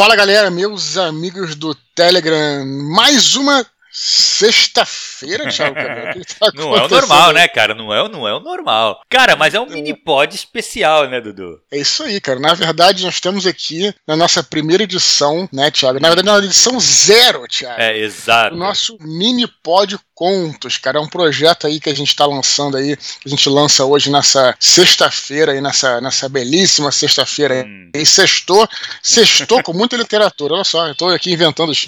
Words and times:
Fala 0.00 0.16
galera, 0.16 0.50
meus 0.50 0.96
amigos 0.96 1.54
do 1.54 1.74
Telegram, 1.94 2.64
mais 2.64 3.36
uma 3.36 3.66
Sexta-feira, 3.92 5.09
Thiago 5.26 5.74
tá 6.38 6.52
Não 6.54 6.76
é 6.76 6.84
o 6.84 6.88
normal, 6.88 7.32
né, 7.32 7.48
cara? 7.48 7.74
Não 7.74 7.92
é, 7.92 8.08
não 8.08 8.26
é 8.26 8.34
o 8.34 8.40
normal. 8.40 9.00
Cara, 9.08 9.36
mas 9.36 9.54
é 9.54 9.60
um 9.60 9.66
mini 9.66 9.94
pod 9.94 10.34
especial, 10.34 11.08
né, 11.08 11.20
Dudu? 11.20 11.60
É 11.70 11.78
isso 11.78 12.02
aí, 12.02 12.20
cara. 12.20 12.38
Na 12.38 12.54
verdade, 12.54 13.04
nós 13.04 13.20
temos 13.20 13.46
aqui 13.46 13.94
na 14.06 14.16
nossa 14.16 14.42
primeira 14.42 14.82
edição, 14.82 15.48
né, 15.52 15.70
Thiago? 15.70 16.00
Na 16.00 16.08
verdade, 16.08 16.28
na 16.28 16.46
edição 16.46 16.78
zero, 16.80 17.46
Thiago. 17.46 17.80
É, 17.80 17.98
exato. 17.98 18.54
O 18.54 18.58
nosso 18.58 18.96
mini 19.00 19.46
pod 19.62 19.98
contos, 20.20 20.76
cara. 20.76 20.98
É 20.98 21.00
um 21.00 21.08
projeto 21.08 21.66
aí 21.66 21.80
que 21.80 21.88
a 21.88 21.94
gente 21.94 22.08
está 22.08 22.26
lançando 22.26 22.76
aí, 22.76 22.94
que 22.94 23.26
a 23.26 23.30
gente 23.30 23.48
lança 23.48 23.86
hoje 23.86 24.10
nessa 24.10 24.54
sexta-feira 24.60 25.52
aí, 25.52 25.62
nessa, 25.62 25.98
nessa 25.98 26.28
belíssima 26.28 26.92
sexta-feira 26.92 27.64
hum. 27.66 27.90
aí. 27.94 28.04
Sextou, 28.04 28.68
sextou 29.02 29.62
com 29.62 29.72
muita 29.72 29.96
literatura. 29.96 30.54
Olha 30.54 30.64
só, 30.64 30.88
eu 30.88 30.94
tô 30.94 31.08
aqui 31.08 31.32
inventando 31.32 31.70
os, 31.70 31.86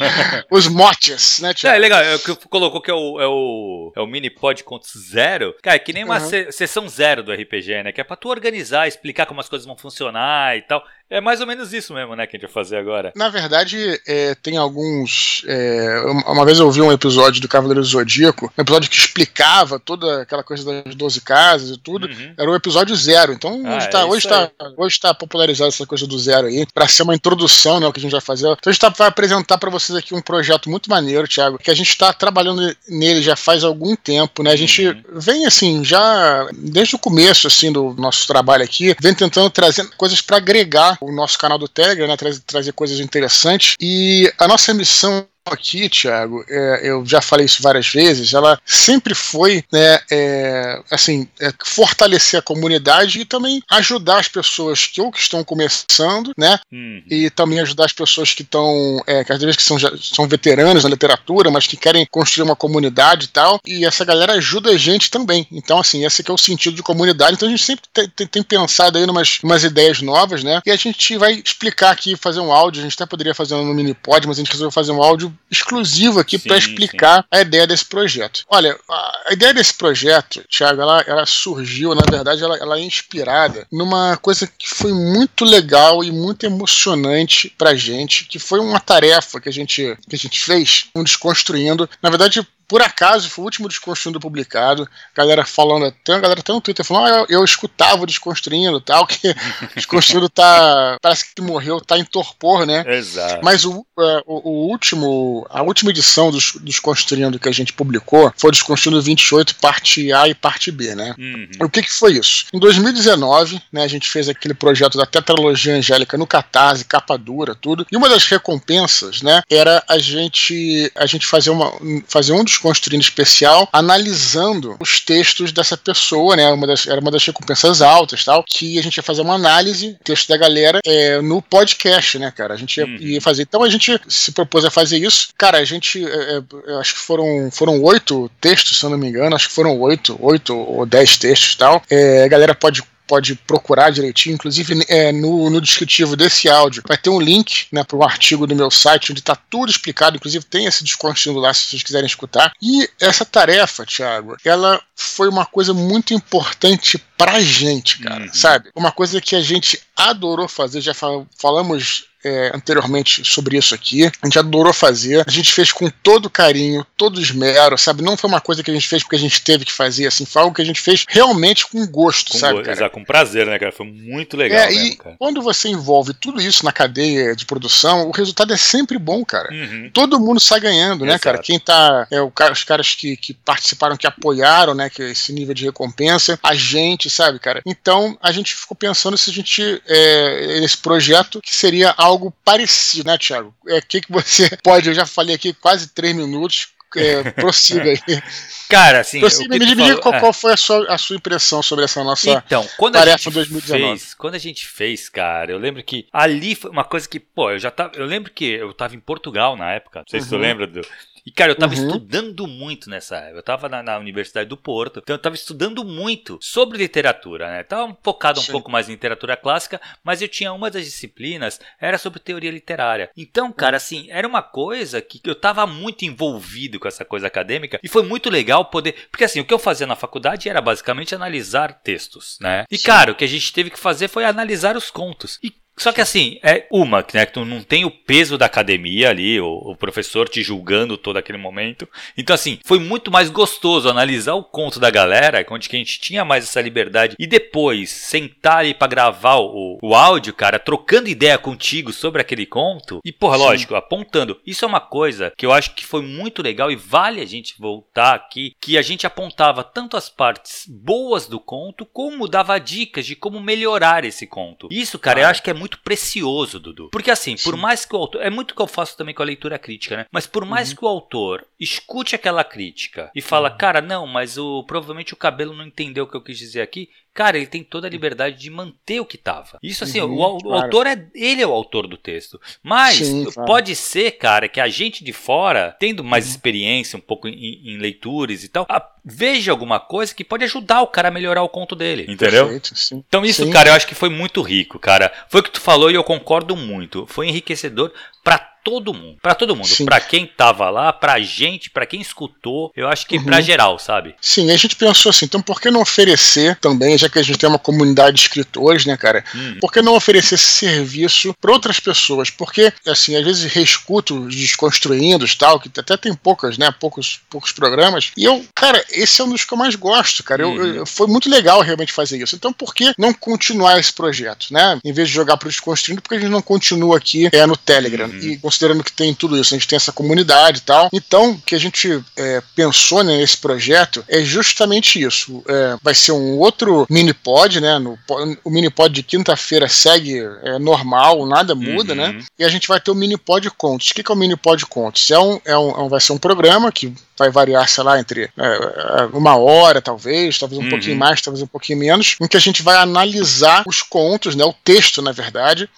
os 0.50 0.66
motes, 0.66 1.40
né, 1.40 1.52
Tiago? 1.52 1.76
É, 1.76 1.78
legal. 1.78 2.00
É, 2.00 2.16
que 2.16 2.34
colocou 2.74 2.80
que 2.80 2.90
é 2.90 2.94
o, 2.94 3.20
é 3.20 3.26
o, 3.26 3.92
é 3.96 4.00
o 4.00 4.06
mini 4.06 4.30
pod 4.30 4.62
contos 4.64 4.92
zero. 5.10 5.54
Cara, 5.62 5.76
é 5.76 5.78
que 5.78 5.92
nem 5.92 6.04
uma 6.04 6.20
uhum. 6.20 6.52
sessão 6.52 6.88
zero 6.88 7.22
do 7.22 7.32
RPG, 7.32 7.84
né? 7.84 7.92
Que 7.92 8.00
é 8.00 8.04
pra 8.04 8.16
tu 8.16 8.28
organizar, 8.28 8.88
explicar 8.88 9.26
como 9.26 9.40
as 9.40 9.48
coisas 9.48 9.66
vão 9.66 9.76
funcionar 9.76 10.56
e 10.56 10.62
tal. 10.62 10.84
É 11.10 11.20
mais 11.20 11.40
ou 11.40 11.46
menos 11.46 11.72
isso 11.72 11.92
mesmo, 11.92 12.16
né, 12.16 12.26
que 12.26 12.36
a 12.36 12.40
gente 12.40 12.46
vai 12.46 12.64
fazer 12.64 12.76
agora. 12.76 13.12
Na 13.14 13.28
verdade, 13.28 14.00
é, 14.06 14.34
tem 14.36 14.56
alguns. 14.56 15.44
É, 15.46 16.00
uma 16.26 16.44
vez 16.44 16.58
eu 16.58 16.66
ouvi 16.66 16.80
um 16.80 16.90
episódio 16.90 17.40
do 17.40 17.48
Cavaleiro 17.48 17.80
do 17.80 17.86
Zodíaco, 17.86 18.50
um 18.56 18.62
episódio 18.62 18.90
que 18.90 18.96
explicava 18.96 19.78
toda 19.78 20.22
aquela 20.22 20.42
coisa 20.42 20.82
das 20.82 20.94
12 20.94 21.20
casas 21.20 21.76
e 21.76 21.78
tudo. 21.78 22.06
Uhum. 22.06 22.34
Era 22.38 22.50
o 22.50 22.54
episódio 22.54 22.96
zero. 22.96 23.32
Então, 23.32 23.62
ah, 23.66 23.76
hoje, 23.76 23.90
tá, 23.90 24.00
é 24.00 24.04
hoje, 24.04 24.28
tá, 24.28 24.50
hoje 24.76 25.00
tá 25.00 25.14
popularizado 25.14 25.68
essa 25.68 25.86
coisa 25.86 26.06
do 26.06 26.18
zero 26.18 26.46
aí, 26.46 26.66
pra 26.72 26.88
ser 26.88 27.02
uma 27.02 27.14
introdução, 27.14 27.78
né, 27.78 27.86
o 27.86 27.92
que 27.92 28.00
a 28.00 28.02
gente 28.02 28.12
vai 28.12 28.20
fazer. 28.20 28.46
Então, 28.46 28.70
a 28.70 28.72
gente 28.72 28.80
tá, 28.80 28.88
vai 28.88 29.08
apresentar 29.08 29.58
para 29.58 29.70
vocês 29.70 29.96
aqui 29.96 30.14
um 30.14 30.22
projeto 30.22 30.70
muito 30.70 30.88
maneiro, 30.88 31.28
Thiago, 31.28 31.58
que 31.58 31.70
a 31.70 31.74
gente 31.74 31.96
tá 31.96 32.12
trabalhando 32.12 32.74
nele 32.88 33.20
já 33.20 33.36
faz 33.36 33.62
algum 33.62 33.94
tempo, 33.94 34.42
né? 34.42 34.52
A 34.52 34.56
gente 34.56 34.88
uhum. 34.88 35.02
vem, 35.12 35.46
assim, 35.46 35.84
já 35.84 36.48
desde 36.54 36.96
o 36.96 36.98
começo, 36.98 37.46
assim, 37.46 37.70
do 37.70 37.94
nosso 37.94 38.26
trabalho 38.26 38.64
aqui, 38.64 38.96
vem 39.00 39.14
tentando 39.14 39.50
trazer 39.50 39.88
coisas 39.96 40.20
para 40.20 40.38
agregar 40.38 40.98
o 41.04 41.12
nosso 41.12 41.38
canal 41.38 41.58
do 41.58 41.68
Telegram, 41.68 42.06
né, 42.06 42.16
trazer, 42.16 42.40
trazer 42.40 42.72
coisas 42.72 43.00
interessantes. 43.00 43.74
E 43.80 44.32
a 44.38 44.48
nossa 44.48 44.72
missão 44.74 45.26
aqui, 45.46 45.88
Thiago, 45.88 46.44
é, 46.48 46.80
eu 46.82 47.04
já 47.04 47.20
falei 47.20 47.46
isso 47.46 47.62
várias 47.62 47.88
vezes, 47.88 48.32
ela 48.32 48.58
sempre 48.64 49.14
foi, 49.14 49.62
né, 49.70 49.98
é, 50.10 50.82
assim, 50.90 51.28
é, 51.40 51.52
fortalecer 51.64 52.38
a 52.38 52.42
comunidade 52.42 53.20
e 53.20 53.24
também 53.24 53.62
ajudar 53.70 54.20
as 54.20 54.28
pessoas 54.28 54.86
que 54.86 55.00
ou 55.00 55.12
que 55.12 55.20
estão 55.20 55.44
começando, 55.44 56.32
né, 56.36 56.58
uhum. 56.72 57.02
e 57.10 57.28
também 57.30 57.60
ajudar 57.60 57.84
as 57.84 57.92
pessoas 57.92 58.32
que 58.32 58.42
estão, 58.42 59.02
é, 59.06 59.22
que 59.22 59.32
às 59.32 59.40
vezes 59.40 59.56
que 59.56 59.62
são, 59.62 59.78
já, 59.78 59.92
são 60.00 60.26
veteranos 60.26 60.82
na 60.82 60.90
literatura, 60.90 61.50
mas 61.50 61.66
que 61.66 61.76
querem 61.76 62.06
construir 62.10 62.44
uma 62.44 62.56
comunidade 62.56 63.26
e 63.26 63.28
tal, 63.28 63.60
e 63.66 63.84
essa 63.84 64.04
galera 64.04 64.34
ajuda 64.34 64.70
a 64.70 64.76
gente 64.78 65.10
também. 65.10 65.46
Então, 65.52 65.78
assim, 65.78 66.04
esse 66.04 66.24
é 66.26 66.32
o 66.32 66.38
sentido 66.38 66.76
de 66.76 66.82
comunidade. 66.82 67.34
Então 67.34 67.48
a 67.48 67.50
gente 67.50 67.62
sempre 67.62 67.84
tem, 67.92 68.08
tem, 68.08 68.26
tem 68.26 68.42
pensado 68.42 68.96
aí 68.96 69.04
em 69.04 69.10
umas, 69.10 69.64
ideias 69.64 70.00
novas, 70.00 70.42
né, 70.42 70.62
e 70.64 70.70
a 70.70 70.76
gente 70.76 71.18
vai 71.18 71.34
explicar 71.34 71.90
aqui, 71.90 72.16
fazer 72.16 72.40
um 72.40 72.52
áudio, 72.52 72.80
a 72.80 72.84
gente 72.84 72.94
até 72.94 73.06
poderia 73.06 73.34
fazer 73.34 73.54
no 73.54 73.74
mini 73.74 73.94
pod, 73.94 74.26
mas 74.26 74.38
a 74.38 74.40
gente 74.40 74.52
resolveu 74.52 74.70
fazer 74.70 74.92
um 74.92 75.02
áudio 75.02 75.33
exclusivo 75.50 76.18
aqui 76.18 76.38
para 76.38 76.56
explicar 76.56 77.22
sim. 77.22 77.28
a 77.30 77.40
ideia 77.40 77.66
desse 77.66 77.84
projeto. 77.84 78.44
Olha, 78.48 78.78
a 78.88 79.32
ideia 79.32 79.54
desse 79.54 79.74
projeto, 79.74 80.44
Thiago, 80.48 80.80
ela, 80.80 81.00
ela 81.06 81.26
surgiu, 81.26 81.94
na 81.94 82.04
verdade, 82.08 82.42
ela, 82.42 82.56
ela 82.56 82.78
é 82.78 82.82
inspirada 82.82 83.66
numa 83.70 84.16
coisa 84.16 84.46
que 84.46 84.68
foi 84.68 84.92
muito 84.92 85.44
legal 85.44 86.02
e 86.02 86.10
muito 86.10 86.44
emocionante 86.44 87.54
pra 87.56 87.74
gente, 87.74 88.24
que 88.24 88.38
foi 88.38 88.60
uma 88.60 88.80
tarefa 88.80 89.40
que 89.40 89.48
a 89.48 89.52
gente, 89.52 89.96
que 90.08 90.16
a 90.16 90.18
gente 90.18 90.40
fez, 90.40 90.86
um 90.94 91.04
desconstruindo. 91.04 91.88
Na 92.02 92.10
verdade, 92.10 92.46
por 92.68 92.82
acaso, 92.82 93.30
foi 93.30 93.42
o 93.42 93.46
último 93.46 93.68
Desconstruindo 93.68 94.20
publicado. 94.20 94.88
Galera 95.14 95.44
falando, 95.44 95.92
tem 96.04 96.14
uma 96.14 96.20
galera 96.20 96.40
até 96.40 96.52
no 96.52 96.60
Twitter 96.60 96.84
falando, 96.84 97.06
ah, 97.06 97.26
eu, 97.28 97.38
eu 97.38 97.44
escutava 97.44 98.02
o 98.02 98.06
Desconstruindo 98.06 98.80
tal, 98.80 99.06
que 99.08 99.34
Desconstruindo 99.74 100.28
tá. 100.28 100.98
Parece 101.00 101.34
que 101.34 101.42
morreu, 101.42 101.80
tá 101.80 101.98
em 101.98 102.04
torpor, 102.04 102.66
né? 102.66 102.84
Exato. 102.86 103.40
Mas 103.42 103.64
o, 103.64 103.84
é, 103.98 104.22
o, 104.26 104.50
o, 104.50 104.70
último, 104.70 105.46
a 105.50 105.62
última 105.62 105.90
edição 105.90 106.30
dos 106.30 106.54
Desconstruindo 106.60 107.38
que 107.38 107.48
a 107.48 107.52
gente 107.52 107.72
publicou 107.72 108.32
foi 108.36 108.48
o 108.48 108.52
Desconstruindo 108.52 109.00
28, 109.02 109.56
parte 109.56 110.12
A 110.12 110.28
e 110.28 110.34
parte 110.34 110.70
B, 110.70 110.94
né? 110.94 111.14
Uhum. 111.18 111.48
O 111.60 111.68
que, 111.68 111.82
que 111.82 111.92
foi 111.92 112.14
isso? 112.14 112.46
Em 112.52 112.58
2019, 112.58 113.60
né, 113.72 113.82
a 113.82 113.88
gente 113.88 114.08
fez 114.08 114.28
aquele 114.28 114.54
projeto 114.54 114.96
da 114.96 115.06
Tetralogia 115.06 115.74
Angélica 115.74 116.16
no 116.16 116.26
Catarse, 116.26 116.84
capa 116.84 117.16
dura, 117.16 117.54
tudo. 117.54 117.86
E 117.90 117.96
uma 117.96 118.08
das 118.08 118.24
recompensas, 118.24 119.22
né, 119.22 119.42
era 119.50 119.82
a 119.88 119.98
gente, 119.98 120.90
a 120.94 121.06
gente 121.06 121.26
fazer, 121.26 121.50
uma, 121.50 121.72
fazer 122.06 122.32
um 122.32 122.44
Desconstruindo 122.44 122.63
especial, 122.72 123.68
analisando 123.72 124.76
os 124.80 125.00
textos 125.00 125.52
dessa 125.52 125.76
pessoa, 125.76 126.36
né? 126.36 126.48
Uma 126.50 126.66
das, 126.66 126.86
era 126.86 127.00
uma 127.00 127.10
das 127.10 127.24
recompensas 127.24 127.82
altas, 127.82 128.24
tal, 128.24 128.44
que 128.44 128.78
a 128.78 128.82
gente 128.82 128.96
ia 128.96 129.02
fazer 129.02 129.22
uma 129.22 129.34
análise, 129.34 129.96
texto 130.04 130.28
da 130.28 130.36
galera, 130.36 130.80
é, 130.84 131.20
no 131.20 131.42
podcast, 131.42 132.18
né, 132.18 132.30
cara? 132.30 132.54
A 132.54 132.56
gente 132.56 132.78
ia, 132.78 132.86
uhum. 132.86 132.96
ia, 132.96 133.20
fazer. 133.20 133.42
Então 133.42 133.62
a 133.62 133.68
gente 133.68 134.00
se 134.08 134.32
propôs 134.32 134.64
a 134.64 134.70
fazer 134.70 134.98
isso. 134.98 135.28
Cara, 135.36 135.58
a 135.58 135.64
gente, 135.64 136.04
é, 136.04 136.42
é 136.66 136.74
acho 136.80 136.94
que 136.94 137.00
foram, 137.00 137.50
foram 137.50 137.82
oito 137.82 138.30
textos, 138.40 138.78
se 138.78 138.84
eu 138.84 138.90
não 138.90 138.98
me 138.98 139.08
engano, 139.08 139.34
acho 139.34 139.48
que 139.48 139.54
foram 139.54 139.78
oito, 139.80 140.16
oito 140.20 140.56
ou 140.56 140.86
dez 140.86 141.16
textos 141.16 141.54
tal. 141.54 141.82
É, 141.90 142.24
a 142.24 142.28
galera 142.28 142.54
pode 142.54 142.82
pode 143.06 143.34
procurar 143.34 143.90
direitinho, 143.90 144.34
inclusive 144.34 144.84
é, 144.88 145.12
no, 145.12 145.50
no 145.50 145.60
descritivo 145.60 146.16
desse 146.16 146.48
áudio 146.48 146.82
vai 146.86 146.96
ter 146.96 147.10
um 147.10 147.20
link 147.20 147.66
né, 147.70 147.84
para 147.84 147.96
um 147.96 148.02
artigo 148.02 148.46
do 148.46 148.56
meu 148.56 148.70
site 148.70 149.12
onde 149.12 149.20
está 149.20 149.36
tudo 149.36 149.70
explicado, 149.70 150.16
inclusive 150.16 150.44
tem 150.44 150.66
esse 150.66 150.82
descontinuo 150.82 151.40
lá 151.40 151.52
se 151.52 151.68
vocês 151.68 151.82
quiserem 151.82 152.06
escutar. 152.06 152.52
E 152.60 152.88
essa 153.00 153.24
tarefa, 153.24 153.84
Thiago, 153.84 154.36
ela 154.44 154.80
foi 154.94 155.28
uma 155.28 155.44
coisa 155.44 155.74
muito 155.74 156.14
importante 156.14 156.98
pra 157.16 157.40
gente, 157.40 157.98
cara, 157.98 158.24
uhum. 158.24 158.32
sabe? 158.32 158.70
Uma 158.74 158.92
coisa 158.92 159.20
que 159.20 159.36
a 159.36 159.40
gente 159.40 159.80
adorou 159.96 160.48
fazer, 160.48 160.80
já 160.80 160.94
fal 160.94 161.26
falamos 161.38 162.06
é, 162.24 162.52
anteriormente 162.54 163.24
sobre 163.24 163.56
isso 163.56 163.74
aqui. 163.74 164.04
A 164.04 164.26
gente 164.26 164.38
adorou 164.38 164.72
fazer. 164.72 165.24
A 165.26 165.30
gente 165.30 165.52
fez 165.52 165.72
com 165.72 165.88
todo 166.02 166.30
carinho, 166.30 166.86
todo 166.96 167.20
esmero, 167.20 167.76
sabe? 167.76 168.02
Não 168.02 168.16
foi 168.16 168.28
uma 168.28 168.40
coisa 168.40 168.62
que 168.62 168.70
a 168.70 168.74
gente 168.74 168.88
fez 168.88 169.02
porque 169.02 169.16
a 169.16 169.18
gente 169.18 169.42
teve 169.42 169.64
que 169.64 169.72
fazer, 169.72 170.06
assim. 170.06 170.24
Foi 170.24 170.42
algo 170.42 170.54
que 170.54 170.62
a 170.62 170.64
gente 170.64 170.80
fez 170.80 171.04
realmente 171.08 171.66
com 171.66 171.86
gosto, 171.86 172.32
com 172.32 172.38
sabe? 172.38 172.54
Go 172.54 172.62
cara? 172.62 172.76
Exato, 172.76 172.94
com 172.94 173.04
prazer, 173.04 173.46
né, 173.46 173.58
cara? 173.58 173.72
Foi 173.72 173.86
muito 173.86 174.36
legal. 174.36 174.58
É, 174.58 174.68
mesmo, 174.68 174.86
e 174.86 174.96
cara. 174.96 175.16
quando 175.18 175.42
você 175.42 175.68
envolve 175.68 176.14
tudo 176.14 176.40
isso 176.40 176.64
na 176.64 176.72
cadeia 176.72 177.36
de 177.36 177.44
produção, 177.44 178.08
o 178.08 178.10
resultado 178.10 178.52
é 178.52 178.56
sempre 178.56 178.98
bom, 178.98 179.24
cara. 179.24 179.52
Uhum. 179.52 179.90
Todo 179.92 180.20
mundo 180.20 180.40
sai 180.40 180.60
ganhando, 180.60 181.04
né, 181.04 181.18
cara? 181.18 181.38
Quem 181.38 181.58
tá. 181.58 182.06
É, 182.10 182.20
o, 182.20 182.32
os 182.52 182.64
caras 182.64 182.94
que, 182.94 183.16
que 183.16 183.34
participaram, 183.34 183.96
que 183.96 184.06
apoiaram, 184.06 184.74
né? 184.74 184.88
Que 184.88 185.02
esse 185.02 185.32
nível 185.32 185.54
de 185.54 185.64
recompensa, 185.64 186.38
a 186.42 186.54
gente, 186.54 187.10
sabe, 187.10 187.38
cara? 187.38 187.62
Então 187.66 188.16
a 188.20 188.32
gente 188.32 188.54
ficou 188.54 188.76
pensando 188.76 189.18
se 189.18 189.30
a 189.30 189.32
gente. 189.32 189.82
É, 189.86 190.64
esse 190.64 190.78
projeto 190.78 191.40
que 191.40 191.54
seria 191.54 191.94
algo 191.96 192.13
algo 192.14 192.34
parecido, 192.44 193.10
né, 193.10 193.18
Thiago? 193.18 193.54
É, 193.68 193.78
o 193.78 193.82
que, 193.82 194.00
que 194.00 194.12
você 194.12 194.48
pode, 194.62 194.88
eu 194.88 194.94
já 194.94 195.06
falei 195.06 195.34
aqui 195.34 195.52
quase 195.52 195.88
três 195.88 196.14
minutos, 196.14 196.68
é, 196.96 197.30
prossiga 197.32 197.90
aí. 197.90 198.22
Cara, 198.68 199.00
assim. 199.00 199.20
Prossiga, 199.20 199.58
me 199.58 199.66
diga 199.66 199.96
qual, 199.98 200.14
é. 200.14 200.20
qual, 200.20 200.32
foi 200.32 200.52
a 200.52 200.56
sua, 200.56 200.86
a 200.92 200.98
sua 200.98 201.16
impressão 201.16 201.62
sobre 201.62 201.84
essa 201.84 202.02
nossa 202.02 202.30
então, 202.30 202.66
quando 202.76 202.94
tarefa 202.94 203.14
a 203.14 203.18
gente 203.18 203.34
2019. 203.34 203.98
Fez, 203.98 204.14
quando 204.14 204.34
a 204.34 204.38
gente 204.38 204.66
fez, 204.66 205.08
cara, 205.08 205.52
eu 205.52 205.58
lembro 205.58 205.82
que 205.82 206.06
ali 206.12 206.54
foi 206.54 206.70
uma 206.70 206.84
coisa 206.84 207.08
que, 207.08 207.18
pô, 207.18 207.50
eu 207.50 207.58
já 207.58 207.70
tava. 207.70 207.92
Eu 207.94 208.06
lembro 208.06 208.30
que 208.30 208.44
eu 208.44 208.72
tava 208.72 208.94
em 208.94 209.00
Portugal 209.00 209.56
na 209.56 209.72
época. 209.72 210.00
Não 210.00 210.06
sei 210.08 210.20
uhum. 210.20 210.24
se 210.24 210.30
tu 210.30 210.36
uhum. 210.36 210.40
lembra 210.40 210.66
do. 210.66 210.80
E, 211.26 211.30
cara, 211.30 211.52
eu 211.52 211.56
tava 211.56 211.74
uhum. 211.74 211.86
estudando 211.86 212.46
muito 212.46 212.90
nessa 212.90 213.16
época. 213.16 213.38
Eu 213.38 213.42
tava 213.42 213.68
na, 213.68 213.82
na, 213.82 213.98
Universidade 213.98 214.48
do 214.48 214.56
Porto, 214.56 215.00
então 215.02 215.14
eu 215.14 215.20
tava 215.20 215.34
estudando 215.34 215.84
muito 215.84 216.38
sobre 216.40 216.76
literatura, 216.76 217.50
né? 217.50 217.62
Tava 217.62 217.96
focado 218.02 218.40
um 218.40 218.44
pouco 218.44 218.70
mais 218.70 218.88
em 218.88 218.92
literatura 218.92 219.36
clássica, 219.36 219.80
mas 220.02 220.20
eu 220.20 220.28
tinha 220.28 220.52
uma 220.52 220.70
das 220.70 220.84
disciplinas, 220.84 221.60
era 221.80 221.96
sobre 221.96 222.20
teoria 222.20 222.50
literária. 222.50 223.10
Então, 223.16 223.50
cara, 223.50 223.76
assim, 223.76 224.06
era 224.10 224.28
uma 224.28 224.42
coisa 224.42 225.00
que 225.00 225.20
eu 225.24 225.34
tava 225.34 225.66
muito 225.66 226.04
envolvido 226.04 226.78
com 226.78 226.88
essa 226.88 227.04
coisa 227.04 227.26
acadêmica 227.26 227.80
e 227.82 227.88
foi 227.88 228.02
muito 228.02 228.28
legal 228.28 228.66
poder. 228.66 229.08
Porque, 229.10 229.24
assim, 229.24 229.40
o 229.40 229.44
que 229.44 229.54
eu 229.54 229.58
fazia 229.58 229.86
na 229.86 229.96
faculdade 229.96 230.48
era 230.48 230.60
basicamente 230.60 231.14
analisar 231.14 231.80
textos, 231.82 232.38
né? 232.40 232.64
E, 232.70 232.76
Sim. 232.76 232.84
cara, 232.84 233.12
o 233.12 233.14
que 233.14 233.24
a 233.24 233.28
gente 233.28 233.52
teve 233.52 233.70
que 233.70 233.78
fazer 233.78 234.08
foi 234.08 234.24
analisar 234.24 234.76
os 234.76 234.90
contos. 234.90 235.38
E 235.42 235.50
só 235.76 235.92
que 235.92 236.00
assim, 236.00 236.38
é 236.42 236.66
uma, 236.70 237.04
né? 237.12 237.26
Que 237.26 237.32
tu 237.32 237.44
não 237.44 237.62
tem 237.62 237.84
o 237.84 237.90
peso 237.90 238.38
da 238.38 238.46
academia 238.46 239.10
ali, 239.10 239.40
o, 239.40 239.46
o, 239.46 239.76
professor 239.76 240.28
te 240.28 240.42
julgando 240.42 240.96
todo 240.96 241.16
aquele 241.16 241.38
momento. 241.38 241.88
Então, 242.16 242.34
assim, 242.34 242.58
foi 242.64 242.78
muito 242.78 243.10
mais 243.10 243.28
gostoso 243.28 243.88
analisar 243.88 244.34
o 244.34 244.44
conto 244.44 244.78
da 244.78 244.90
galera, 244.90 245.44
onde 245.50 245.68
que 245.68 245.76
a 245.76 245.78
gente 245.78 246.00
tinha 246.00 246.24
mais 246.24 246.44
essa 246.44 246.60
liberdade. 246.60 247.16
E 247.18 247.26
depois, 247.26 247.90
sentar 247.90 248.58
ali 248.58 248.72
pra 248.72 248.86
gravar 248.86 249.36
o, 249.36 249.78
o 249.82 249.94
áudio, 249.94 250.32
cara, 250.32 250.58
trocando 250.58 251.08
ideia 251.08 251.36
contigo 251.38 251.92
sobre 251.92 252.20
aquele 252.20 252.46
conto. 252.46 253.00
E, 253.04 253.12
porra, 253.12 253.36
Sim. 253.36 253.42
lógico, 253.42 253.74
apontando. 253.74 254.40
Isso 254.46 254.64
é 254.64 254.68
uma 254.68 254.80
coisa 254.80 255.32
que 255.36 255.44
eu 255.44 255.52
acho 255.52 255.74
que 255.74 255.84
foi 255.84 256.02
muito 256.02 256.42
legal 256.42 256.70
e 256.70 256.76
vale 256.76 257.20
a 257.20 257.26
gente 257.26 257.54
voltar 257.58 258.14
aqui. 258.14 258.52
Que 258.60 258.78
a 258.78 258.82
gente 258.82 259.06
apontava 259.06 259.64
tanto 259.64 259.96
as 259.96 260.08
partes 260.08 260.64
boas 260.68 261.26
do 261.26 261.40
conto, 261.40 261.84
como 261.84 262.28
dava 262.28 262.58
dicas 262.58 263.04
de 263.04 263.16
como 263.16 263.40
melhorar 263.40 264.04
esse 264.04 264.26
conto. 264.26 264.68
Isso, 264.70 264.98
cara, 264.98 265.20
ah. 265.20 265.22
eu 265.22 265.28
acho 265.28 265.42
que 265.42 265.50
é 265.50 265.54
muito 265.54 265.63
muito 265.64 265.78
precioso, 265.78 266.60
Dudu. 266.60 266.90
Porque 266.90 267.10
assim, 267.10 267.36
Sim. 267.36 267.50
por 267.50 267.56
mais 267.56 267.86
que 267.86 267.96
o 267.96 267.98
autor. 267.98 268.22
É 268.22 268.28
muito 268.28 268.54
que 268.54 268.60
eu 268.60 268.66
faço 268.66 268.96
também 268.96 269.14
com 269.14 269.22
a 269.22 269.26
leitura 269.26 269.58
crítica, 269.58 269.96
né? 269.96 270.06
Mas 270.12 270.26
por 270.26 270.44
mais 270.44 270.70
uhum. 270.70 270.76
que 270.76 270.84
o 270.84 270.88
autor 270.88 271.46
escute 271.58 272.14
aquela 272.14 272.44
crítica 272.44 273.10
e 273.14 273.22
fala, 273.22 273.50
uhum. 273.50 273.56
cara, 273.56 273.80
não, 273.80 274.06
mas 274.06 274.36
o 274.36 274.62
provavelmente 274.64 275.14
o 275.14 275.16
cabelo 275.16 275.56
não 275.56 275.66
entendeu 275.66 276.04
o 276.04 276.06
que 276.06 276.16
eu 276.16 276.22
quis 276.22 276.38
dizer 276.38 276.60
aqui 276.60 276.90
cara, 277.14 277.36
ele 277.36 277.46
tem 277.46 277.62
toda 277.62 277.86
a 277.86 277.90
liberdade 277.90 278.36
de 278.36 278.50
manter 278.50 278.98
o 278.98 279.06
que 279.06 279.16
tava. 279.16 279.58
Isso 279.62 279.84
assim, 279.84 280.00
uhum, 280.00 280.18
o, 280.18 280.36
o 280.36 280.40
claro. 280.40 280.64
autor 280.64 280.86
é 280.88 281.06
ele 281.14 281.40
é 281.40 281.46
o 281.46 281.52
autor 281.52 281.86
do 281.86 281.96
texto. 281.96 282.40
Mas 282.60 282.96
Sim, 282.96 283.24
claro. 283.24 283.46
pode 283.46 283.76
ser, 283.76 284.12
cara, 284.12 284.48
que 284.48 284.60
a 284.60 284.68
gente 284.68 285.04
de 285.04 285.12
fora, 285.12 285.76
tendo 285.78 286.02
mais 286.02 286.24
uhum. 286.24 286.30
experiência 286.32 286.96
um 286.96 287.00
pouco 287.00 287.28
em, 287.28 287.62
em, 287.64 287.78
leituras 287.78 288.42
e 288.42 288.48
tal, 288.48 288.66
a, 288.68 288.84
veja 289.04 289.52
alguma 289.52 289.78
coisa 289.78 290.12
que 290.12 290.24
pode 290.24 290.42
ajudar 290.44 290.82
o 290.82 290.88
cara 290.88 291.08
a 291.08 291.12
melhorar 291.12 291.42
o 291.42 291.48
conto 291.48 291.76
dele, 291.76 292.02
entendeu? 292.08 292.48
Perfeito, 292.48 292.74
então 292.90 293.24
isso, 293.24 293.44
sim. 293.44 293.50
cara, 293.50 293.70
eu 293.70 293.74
acho 293.74 293.86
que 293.86 293.94
foi 293.94 294.08
muito 294.08 294.42
rico, 294.42 294.78
cara. 294.78 295.12
Foi 295.28 295.40
o 295.40 295.44
que 295.44 295.52
tu 295.52 295.60
falou 295.60 295.90
e 295.90 295.94
eu 295.94 296.02
concordo 296.02 296.56
muito. 296.56 297.06
Foi 297.06 297.28
enriquecedor 297.28 297.92
para 298.24 298.53
todo 298.64 298.94
mundo. 298.94 299.18
para 299.20 299.34
todo 299.34 299.54
mundo. 299.54 299.68
para 299.84 300.00
quem 300.00 300.26
tava 300.26 300.70
lá, 300.70 300.92
pra 300.92 301.20
gente, 301.20 301.70
para 301.70 301.86
quem 301.86 302.00
escutou. 302.00 302.72
Eu 302.74 302.88
acho 302.88 303.06
que 303.06 303.18
uhum. 303.18 303.24
pra 303.24 303.40
geral, 303.40 303.78
sabe? 303.78 304.14
Sim, 304.20 304.50
a 304.50 304.56
gente 304.56 304.74
pensou 304.74 305.10
assim, 305.10 305.26
então 305.26 305.42
por 305.42 305.60
que 305.60 305.70
não 305.70 305.82
oferecer 305.82 306.56
também, 306.56 306.96
já 306.96 307.08
que 307.08 307.18
a 307.18 307.22
gente 307.22 307.38
tem 307.38 307.48
uma 307.48 307.58
comunidade 307.58 308.16
de 308.16 308.22
escritores, 308.22 308.86
né, 308.86 308.96
cara? 308.96 309.22
Hum. 309.34 309.58
Por 309.60 309.70
que 309.70 309.82
não 309.82 309.94
oferecer 309.94 310.36
esse 310.36 310.46
serviço 310.46 311.34
para 311.40 311.52
outras 311.52 311.78
pessoas? 311.78 312.30
Porque, 312.30 312.72
assim, 312.86 313.14
às 313.16 313.24
vezes 313.24 313.52
reescuto 313.52 314.26
desconstruindo 314.28 315.24
tal, 315.36 315.60
que 315.60 315.68
até 315.78 315.96
tem 315.96 316.14
poucas, 316.14 316.56
né? 316.56 316.72
Poucos, 316.78 317.20
poucos 317.28 317.52
programas. 317.52 318.12
E 318.16 318.24
eu, 318.24 318.44
cara, 318.54 318.82
esse 318.90 319.20
é 319.20 319.24
um 319.24 319.28
dos 319.28 319.44
que 319.44 319.52
eu 319.52 319.58
mais 319.58 319.74
gosto, 319.74 320.22
cara. 320.22 320.46
Hum. 320.46 320.56
Eu, 320.56 320.74
eu, 320.76 320.86
foi 320.86 321.06
muito 321.06 321.28
legal 321.28 321.60
realmente 321.60 321.92
fazer 321.92 322.22
isso. 322.22 322.36
Então 322.36 322.52
por 322.52 322.74
que 322.74 322.92
não 322.96 323.12
continuar 323.12 323.78
esse 323.78 323.92
projeto, 323.92 324.46
né? 324.50 324.78
Em 324.84 324.92
vez 324.92 325.08
de 325.08 325.14
jogar 325.14 325.36
pro 325.36 325.48
desconstruindo, 325.48 326.00
porque 326.00 326.14
a 326.14 326.20
gente 326.20 326.30
não 326.30 326.42
continua 326.42 326.96
aqui 326.96 327.28
é, 327.32 327.46
no 327.46 327.56
Telegram. 327.56 328.06
Hum. 328.06 328.18
E 328.18 328.36
considerando 328.54 328.84
que 328.84 328.92
tem 328.92 329.12
tudo 329.12 329.36
isso, 329.36 329.54
a 329.54 329.58
gente 329.58 329.66
tem 329.66 329.76
essa 329.76 329.92
comunidade 329.92 330.58
e 330.58 330.62
tal. 330.62 330.88
Então, 330.92 331.32
o 331.32 331.40
que 331.40 331.54
a 331.54 331.58
gente 331.58 332.02
é, 332.16 332.42
pensou 332.54 333.02
né, 333.02 333.18
nesse 333.18 333.36
projeto 333.36 334.04
é 334.08 334.22
justamente 334.22 335.00
isso. 335.02 335.42
É, 335.48 335.76
vai 335.82 335.94
ser 335.94 336.12
um 336.12 336.38
outro 336.38 336.86
mini 336.88 337.12
pod, 337.12 337.60
né? 337.60 337.78
No, 337.78 337.98
o 338.44 338.50
mini 338.50 338.70
pod 338.70 338.94
de 338.94 339.02
quinta-feira 339.02 339.68
segue 339.68 340.18
é, 340.18 340.58
normal, 340.58 341.26
nada 341.26 341.54
muda, 341.54 341.94
né? 341.94 342.08
uhum. 342.08 342.12
né? 342.14 342.24
E 342.38 342.44
a 342.44 342.48
gente 342.48 342.68
vai 342.68 342.80
ter 342.80 342.90
o 342.90 342.94
mini 342.94 343.16
pod 343.16 343.50
contos. 343.50 343.88
O 343.88 343.94
que, 343.94 344.02
que 344.02 344.10
é 344.10 344.14
o 344.14 344.18
mini 344.18 344.36
pod 344.36 344.64
contos? 344.66 345.10
É 345.10 345.18
um, 345.18 345.40
é 345.44 345.58
um, 345.58 345.86
é 345.86 345.88
vai 345.88 346.00
ser 346.00 346.12
um 346.12 346.18
programa 346.18 346.70
que 346.70 346.92
vai 347.18 347.30
variar, 347.30 347.68
sei 347.68 347.84
lá, 347.84 347.98
entre 347.98 348.30
é, 348.36 349.08
uma 349.12 349.36
hora, 349.36 349.80
talvez, 349.80 350.38
talvez 350.38 350.60
um 350.60 350.64
uhum. 350.64 350.70
pouquinho 350.70 350.96
mais, 350.96 351.20
talvez 351.20 351.42
um 351.42 351.46
pouquinho 351.46 351.78
menos, 351.78 352.16
em 352.20 352.26
que 352.26 352.36
a 352.36 352.40
gente 352.40 352.62
vai 352.62 352.76
analisar 352.76 353.64
os 353.66 353.82
contos, 353.82 354.34
né, 354.34 354.44
o 354.44 354.54
texto, 354.64 355.00
na 355.00 355.12
verdade, 355.12 355.68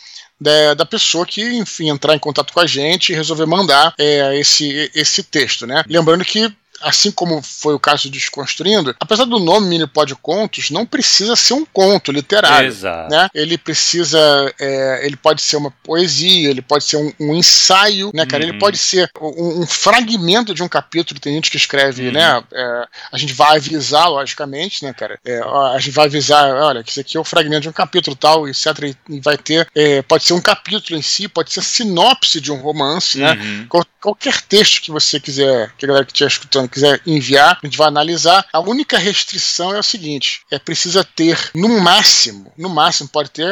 da, 0.40 0.74
da, 0.74 0.86
pessoa 0.86 1.26
que, 1.26 1.42
enfim, 1.42 1.88
entrar 1.88 2.14
em 2.14 2.18
contato 2.18 2.52
com 2.52 2.60
a 2.60 2.66
gente 2.66 3.10
e 3.10 3.14
resolver 3.14 3.46
mandar 3.46 3.94
é, 3.98 4.38
esse, 4.38 4.90
esse 4.94 5.22
texto, 5.22 5.66
né? 5.66 5.82
Lembrando 5.88 6.24
que 6.24 6.52
assim 6.80 7.10
como 7.10 7.42
foi 7.42 7.74
o 7.74 7.78
caso 7.78 8.04
de 8.04 8.10
Desconstruindo, 8.10 8.94
apesar 8.98 9.24
do 9.24 9.38
nome 9.38 9.68
Mini 9.68 9.86
Pod 9.86 10.14
Contos, 10.16 10.70
não 10.70 10.86
precisa 10.86 11.36
ser 11.36 11.54
um 11.54 11.64
conto 11.64 12.10
literário. 12.12 12.68
Exato. 12.68 13.10
Né? 13.10 13.28
Ele 13.34 13.58
precisa. 13.58 14.18
É, 14.58 15.06
ele 15.06 15.16
pode 15.16 15.42
ser 15.42 15.56
uma 15.56 15.70
poesia, 15.82 16.50
ele 16.50 16.62
pode 16.62 16.84
ser 16.84 16.96
um, 16.96 17.12
um 17.20 17.34
ensaio, 17.34 18.10
né, 18.14 18.26
cara? 18.26 18.44
Uhum. 18.44 18.50
Ele 18.50 18.58
pode 18.58 18.78
ser 18.78 19.10
um, 19.20 19.62
um, 19.62 19.66
fragmento 19.66 20.54
de 20.54 20.62
um 20.62 20.68
capítulo. 20.68 21.20
Tem 21.20 21.34
gente 21.34 21.50
que 21.50 21.56
escreve, 21.56 22.06
uhum. 22.06 22.12
né? 22.12 22.42
É, 22.52 22.86
a 23.12 23.18
gente 23.18 23.32
vai 23.32 23.56
avisar, 23.56 24.08
logicamente, 24.08 24.84
né, 24.84 24.92
cara? 24.92 25.18
É, 25.24 25.40
a 25.40 25.78
gente 25.78 25.92
vai 25.92 26.06
avisar, 26.06 26.50
olha, 26.54 26.82
que 26.82 26.90
isso 26.90 27.00
aqui 27.00 27.16
é 27.16 27.20
o 27.20 27.24
fragmento 27.24 27.62
de 27.62 27.68
um 27.68 27.72
capítulo 27.72 28.16
tal, 28.16 28.48
etc. 28.48 28.94
E 29.08 29.20
vai 29.20 29.36
ter. 29.36 29.68
É, 29.74 30.02
pode 30.02 30.24
ser 30.24 30.32
um 30.32 30.40
capítulo 30.40 30.98
em 30.98 31.02
si, 31.02 31.28
pode 31.28 31.52
ser 31.52 31.62
sinopse 31.62 32.40
de 32.40 32.52
um 32.52 32.56
romance, 32.56 33.18
né? 33.18 33.32
uhum. 33.32 33.58
né? 33.58 33.66
Qual, 33.68 33.84
qualquer 34.00 34.40
texto 34.42 34.82
que 34.82 34.90
você 34.90 35.18
quiser, 35.18 35.72
que 35.76 35.84
a 35.84 35.88
galera 35.88 36.04
que 36.04 36.12
estiver 36.12 36.28
escutando 36.28 36.65
quiser 36.68 37.00
enviar, 37.06 37.58
a 37.62 37.66
gente 37.66 37.78
vai 37.78 37.88
analisar. 37.88 38.46
A 38.52 38.60
única 38.60 38.98
restrição 38.98 39.74
é 39.74 39.78
o 39.78 39.82
seguinte: 39.82 40.42
é 40.50 40.58
precisa 40.58 41.04
ter 41.04 41.50
no 41.54 41.80
máximo, 41.80 42.52
no 42.56 42.68
máximo 42.68 43.08
pode 43.08 43.30
ter 43.30 43.46